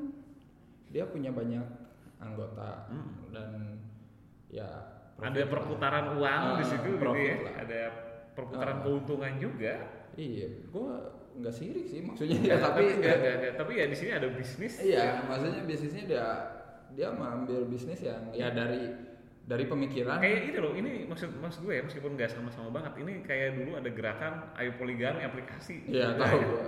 dia 0.88 1.08
punya 1.08 1.32
banyak 1.32 1.64
anggota 2.20 2.88
Hmm. 2.88 3.30
dan 3.30 3.50
ya 4.48 4.68
ada 5.16 5.20
profit 5.20 5.40
lah. 5.40 5.50
perputaran 5.50 6.06
uang 6.16 6.44
di 6.52 6.54
Ah, 6.56 6.68
situ 6.68 6.90
gitu 6.90 7.10
ya 7.12 7.36
lah. 7.40 7.54
ada 7.60 7.82
perputaran 8.32 8.76
Ah. 8.76 8.82
keuntungan 8.82 9.34
juga 9.36 9.74
iya 10.14 10.48
gue 10.64 10.90
nggak 11.38 11.54
sirik 11.54 11.86
sih 11.86 12.02
maksudnya 12.02 12.38
Ya, 12.40 12.50
ya, 12.52 12.58
tapi 12.68 12.82
enggak, 12.92 13.16
enggak, 13.16 13.34
enggak. 13.36 13.54
tapi 13.56 13.72
ya 13.76 13.86
di 13.86 13.96
sini 13.96 14.12
ada 14.12 14.28
bisnis 14.28 14.74
iya 14.80 15.22
maksudnya 15.24 15.62
bisnisnya 15.64 16.04
dia 16.06 16.26
dia 16.90 17.08
mengambil 17.12 17.66
bisnis 17.66 18.00
yang 18.00 18.22
ya 18.32 18.50
dari 18.50 18.90
dari 19.44 19.64
pemikiran 19.64 20.18
kayak 20.18 20.40
ini 20.46 20.58
loh 20.58 20.74
ini 20.74 20.92
maksud 21.06 21.30
maksud 21.34 21.62
gue 21.64 21.74
ya 21.74 21.82
meskipun 21.82 22.14
nggak 22.14 22.30
sama-sama 22.30 22.68
banget 22.72 23.00
ini 23.00 23.22
kayak 23.22 23.56
dulu 23.56 23.76
ada 23.76 23.90
gerakan 23.90 24.34
ayo 24.56 24.76
poligami 24.76 25.22
aplikasi 25.22 25.86
Iya 25.86 26.12
Nah, 26.12 26.26
tahu 26.26 26.36
ya. 26.36 26.48
gua. 26.48 26.66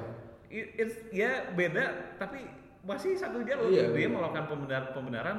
It- 0.48 0.72
it's- 0.80 1.06
ya 1.12 1.32
beda 1.52 1.86
tapi 2.16 2.42
masih 2.82 3.14
satu 3.14 3.42
jalur 3.42 3.68
Iya, 3.68 3.92
dia 3.92 4.08
bener. 4.08 4.16
melakukan 4.18 4.46
pembenaran 4.48 4.90
pembenaran 4.92 5.38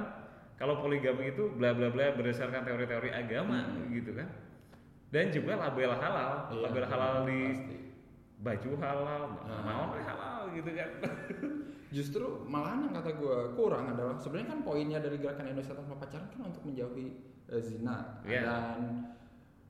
kalau 0.55 0.77
poligami 0.79 1.31
itu 1.31 1.49
bla 1.51 1.73
bla 1.73 1.89
bla 1.89 2.13
berdasarkan 2.13 2.63
teori-teori 2.63 3.11
agama 3.11 3.65
Hmm. 3.65 3.89
gitu 3.91 4.13
kan 4.13 4.29
dan 5.09 5.29
juga 5.29 5.57
label 5.59 5.91
halal 5.93 6.33
Iya, 6.49 6.61
label 6.63 6.85
halal 6.87 7.15
di 7.25 7.41
pasti. 7.49 7.77
baju 8.39 8.71
halal 8.79 9.23
Ah. 9.43 9.61
mau 9.63 9.83
halal 9.93 10.41
gitu 10.53 10.71
kan 10.71 10.91
Justru 11.91 12.23
malahan 12.47 12.87
yang 12.87 12.95
kata 12.95 13.11
gue 13.13 13.37
kurang 13.53 13.91
adalah 13.91 14.15
sebenarnya 14.15 14.49
kan 14.49 14.61
poinnya 14.63 14.99
dari 14.99 15.19
gerakan 15.19 15.43
Indonesia 15.45 15.75
tanpa 15.75 15.99
pacaran 15.99 16.31
kan 16.31 16.47
untuk 16.47 16.63
menjauhi 16.63 17.19
eh, 17.49 17.59
zina 17.59 18.23
Iya. 18.23 18.43
dan 18.47 18.79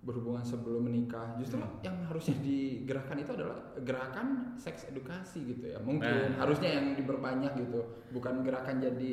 berhubungan 0.00 0.40
sebelum 0.40 0.80
menikah. 0.82 1.36
Justru 1.36 1.56
Hmm. 1.56 1.76
yang 1.80 1.96
harusnya 2.04 2.36
digerakkan 2.38 3.16
itu 3.16 3.30
adalah 3.30 3.56
gerakan 3.78 4.26
seks 4.54 4.88
edukasi 4.88 5.44
gitu 5.46 5.64
ya. 5.66 5.78
Mungkin 5.78 6.08
Nah. 6.08 6.40
harusnya 6.40 6.72
yang 6.72 6.94
diperbanyak 6.94 7.52
gitu, 7.54 7.80
bukan 8.08 8.40
gerakan 8.40 8.80
jadi 8.80 9.10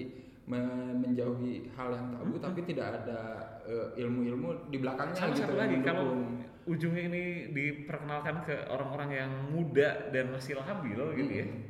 me- 0.47 0.95
menjauhi 0.95 1.67
hal 1.75 1.91
yang 1.91 2.07
tabu 2.09 2.33
Hmm. 2.33 2.45
tapi 2.45 2.63
tidak 2.63 2.87
ada 2.97 3.19
eh, 3.67 3.99
ilmu-ilmu 3.99 4.71
di 4.71 4.79
belakangnya 4.79 5.11
sama 5.13 5.35
gitu 5.35 5.43
satu 5.43 5.59
lagi 5.59 5.75
kalau 5.83 6.23
ujungnya 6.63 7.03
ini 7.05 7.23
diperkenalkan 7.51 8.47
ke 8.47 8.55
orang-orang 8.65 9.09
yang 9.13 9.31
muda 9.51 10.07
dan 10.07 10.31
masih 10.31 10.55
labil 10.55 10.95
gitu 11.19 11.33
ya 11.33 11.43
Mm-mm. 11.43 11.67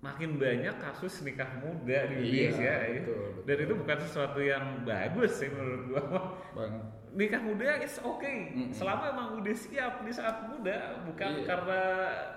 makin 0.00 0.30
banyak 0.36 0.70
kasus 0.76 1.26
nikah 1.26 1.50
muda 1.58 1.98
di 2.06 2.14
Iya, 2.14 2.22
Indonesia 2.46 2.62
ya. 2.62 2.78
betul, 2.94 3.26
dan 3.42 3.42
betul. 3.50 3.64
itu 3.66 3.74
bukan 3.74 3.98
sesuatu 3.98 4.38
yang 4.38 4.64
bagus 4.84 5.32
sih 5.34 5.48
menurut 5.48 5.82
gua 5.88 6.02
Bang. 6.54 6.74
Nikah 7.14 7.38
muda 7.40 7.78
is 7.78 7.96
okay 7.96 8.50
Mm-mm. 8.50 8.70
selama 8.70 9.04
emang 9.08 9.28
udah 9.38 9.54
siap 9.54 10.02
di 10.02 10.10
saat 10.10 10.44
muda 10.44 10.98
bukan 11.04 11.30
Iya. 11.32 11.44
karena 11.44 11.82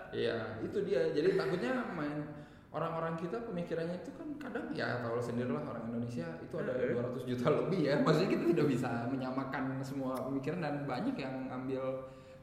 Iya, 0.08 0.38
itu 0.62 0.78
dia. 0.82 1.02
Jadi 1.10 1.34
takutnya 1.34 1.84
main 1.90 2.24
orang-orang 2.70 3.18
kita 3.18 3.42
pemikirannya 3.44 3.98
itu 3.98 4.12
kan 4.14 4.28
kadang 4.38 4.70
ya 4.72 5.02
kalau 5.02 5.18
sendirilah 5.18 5.66
orang 5.66 5.90
Indonesia 5.90 6.30
itu 6.38 6.56
ada 6.56 6.72
Eh. 6.74 6.94
200 6.94 7.26
juta 7.26 7.48
lebih 7.50 7.80
ya. 7.84 7.96
Maksudnya 8.00 8.30
kita 8.32 8.44
tidak 8.48 8.68
bisa 8.68 8.90
menyamakan 9.08 9.64
semua 9.82 10.14
pemikiran 10.22 10.62
dan 10.62 10.76
banyak 10.84 11.16
yang 11.16 11.36
ambil 11.48 11.84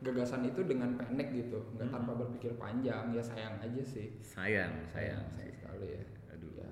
gagasan 0.00 0.44
itu 0.44 0.60
dengan 0.62 0.92
pendek 0.94 1.32
gitu, 1.32 1.56
nggak 1.72 1.86
Hmm. 1.86 1.94
tanpa 1.94 2.12
berpikir 2.14 2.52
panjang. 2.54 3.08
Ya 3.10 3.22
sayang 3.22 3.56
aja 3.56 3.80
sih. 3.80 4.12
sayang 4.20 4.84
sayang 4.84 5.22
sayang 5.32 5.54
sekali 5.54 5.86
ya. 5.92 6.02
aduh 6.28 6.50
Ya, 6.52 6.70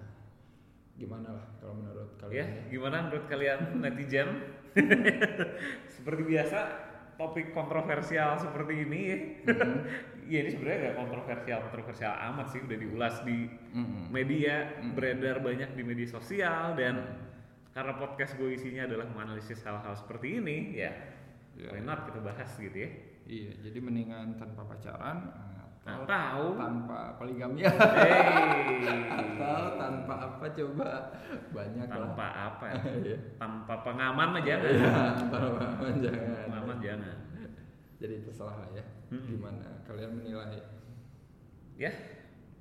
gimana 0.98 1.29
lah 1.31 1.46
kalau 1.57 1.72
menurut 1.75 2.09
ya 2.29 2.44
kalian? 2.44 2.48
gimana 2.68 2.96
menurut 3.03 3.27
kalian 3.27 3.59
netizen 3.79 4.29
seperti 5.94 6.22
biasa 6.24 6.58
topik 7.14 7.52
kontroversial 7.52 8.37
seperti 8.37 8.74
ini 8.82 9.00
ya 9.04 9.16
Mhm. 9.52 9.78
ya 10.26 10.38
ini 10.40 10.50
sebenarnya 10.50 10.78
nggak 10.82 10.96
kontroversial 10.96 11.58
kontroversial 11.62 12.12
amat 12.32 12.46
sih 12.50 12.61
udah 12.62 12.78
diulas 12.78 13.14
di 13.22 13.38
Mm-mm. 13.70 14.08
media 14.08 14.80
Mm. 14.80 14.94
beredar 14.94 15.37
banyak 15.38 15.70
di 15.72 15.82
media 15.82 16.08
sosial 16.08 16.72
dan 16.72 16.94
karena 17.70 17.92
podcast 17.94 18.37
gue 18.37 18.52
isinya 18.52 18.85
adalah 18.85 19.06
menganalisis 19.06 19.61
hal-hal 19.62 19.94
seperti 19.94 20.38
ini 20.38 20.56
ya 20.74 20.92
Ya. 21.52 21.68
why 21.68 21.80
not 21.80 22.08
kita 22.08 22.18
bahas 22.18 22.48
gitu 22.56 22.74
ya 22.74 22.90
Iya, 23.22 23.54
jadi 23.62 23.78
mendingan 23.78 24.35
tanpa 24.35 24.66
pacaran 24.66 25.30
atau 25.82 26.06
atau 26.06 26.54
tanpa 26.54 27.18
poligami 27.18 27.66
hey, 27.66 27.74
atau 29.10 29.74
tanpa 29.74 30.14
apa 30.30 30.46
coba 30.54 31.10
banyak 31.50 31.82
lah. 31.82 31.90
tanpa 31.90 32.26
apa 32.30 32.64
ya? 33.02 33.18
Tanpa 33.34 33.74
pengaman 33.82 34.28
mah 34.30 34.42
jangan 34.42 34.70
Iya, 34.70 34.90
tanpa 35.18 35.36
jangan. 35.98 36.38
pengaman 36.46 36.76
jangan 36.78 37.16
Jadi 37.98 38.14
terserah 38.22 38.56
lah 38.58 38.70
ya. 38.72 38.84
Mm-mm. 39.10 39.26
Gimana 39.26 39.66
kalian 39.82 40.10
menilai? 40.16 40.62
ya 41.74 41.90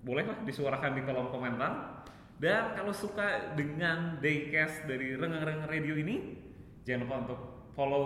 bolehlah 0.02 0.42
disuarakan 0.42 0.98
di 0.98 1.02
kolom 1.04 1.30
komentar 1.30 2.02
dan 2.42 2.74
kalau 2.74 2.90
suka 2.90 3.54
dengan 3.54 4.18
Daycast 4.18 4.90
dari 4.90 5.14
Renggang-Renggang 5.14 5.70
Radio 5.70 5.94
ini 5.94 6.42
jangan 6.82 7.06
lupa 7.06 7.16
untuk 7.28 7.40
follow 7.72 8.06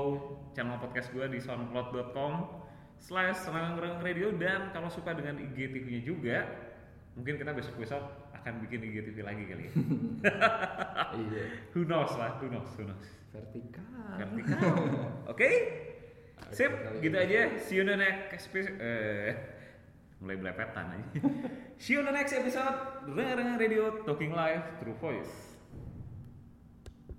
channel 0.52 0.76
podcast 0.76 1.08
gue 1.10 1.24
di 1.26 1.40
soundcloud.com 1.40 2.65
slash 3.00 3.46
Renggang-Renggang 3.46 4.04
Radio 4.04 4.28
dan 4.36 4.74
kalau 4.74 4.90
suka 4.90 5.14
dengan 5.14 5.38
IGTV 5.38 5.86
nya 5.88 6.02
juga 6.02 6.38
mungkin 7.16 7.40
kita 7.40 7.52
besok-besok 7.56 8.04
akan 8.42 8.54
bikin 8.68 8.84
IGTV 8.86 9.18
lagi 9.26 9.44
kali 9.50 9.64
ya. 9.66 9.74
Iya, 11.16 11.44
who 11.72 11.88
knows 11.88 12.12
lah 12.20 12.36
who 12.44 12.52
knows 12.52 12.70
who 12.76 12.84
knows. 12.84 13.08
Vertikal. 13.32 13.88
vertikal. 14.20 14.76
Oke? 15.32 15.50
Sip 16.52 16.72
Oke, 16.72 17.00
gitu 17.04 17.16
aja. 17.16 17.56
See 17.64 17.80
you 17.80 17.88
in 17.88 17.92
the 17.92 18.00
next 18.00 18.52
episode. 18.52 18.76
Eh, 18.80 19.32
mulai 20.24 20.36
belepetan 20.40 20.86
aja. 20.92 21.08
See 21.80 21.96
you 21.96 22.04
in 22.04 22.08
the 22.08 22.16
next 22.16 22.36
episode. 22.36 23.08
Renggang-Renggang 23.08 23.60
Radio 23.60 24.04
Talking 24.04 24.36
Live 24.36 24.84
True 24.84 24.98
Voice 25.00 25.55